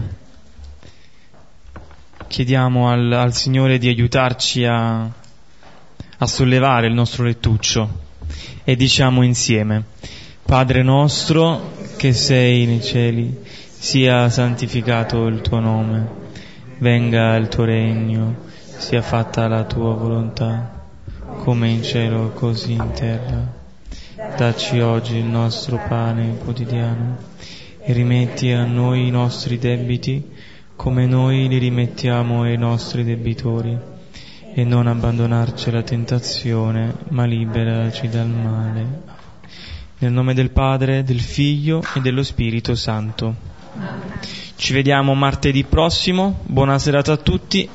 [2.28, 7.98] chiediamo al, al Signore di aiutarci a, a sollevare il nostro lettuccio
[8.62, 9.82] e diciamo insieme,
[10.44, 13.42] Padre nostro che sei nei cieli,
[13.76, 16.08] sia santificato il tuo nome,
[16.78, 20.86] venga il tuo regno, sia fatta la tua volontà,
[21.38, 23.52] come in cielo così in terra.
[24.36, 27.30] Dacci oggi il nostro pane quotidiano
[27.84, 30.24] e rimetti a noi i nostri debiti
[30.76, 33.76] come noi li rimettiamo ai nostri debitori
[34.54, 39.02] e non abbandonarci alla tentazione, ma liberaci dal male.
[39.98, 43.34] Nel nome del Padre, del Figlio e dello Spirito Santo.
[44.56, 47.68] Ci vediamo martedì prossimo, buona serata a tutti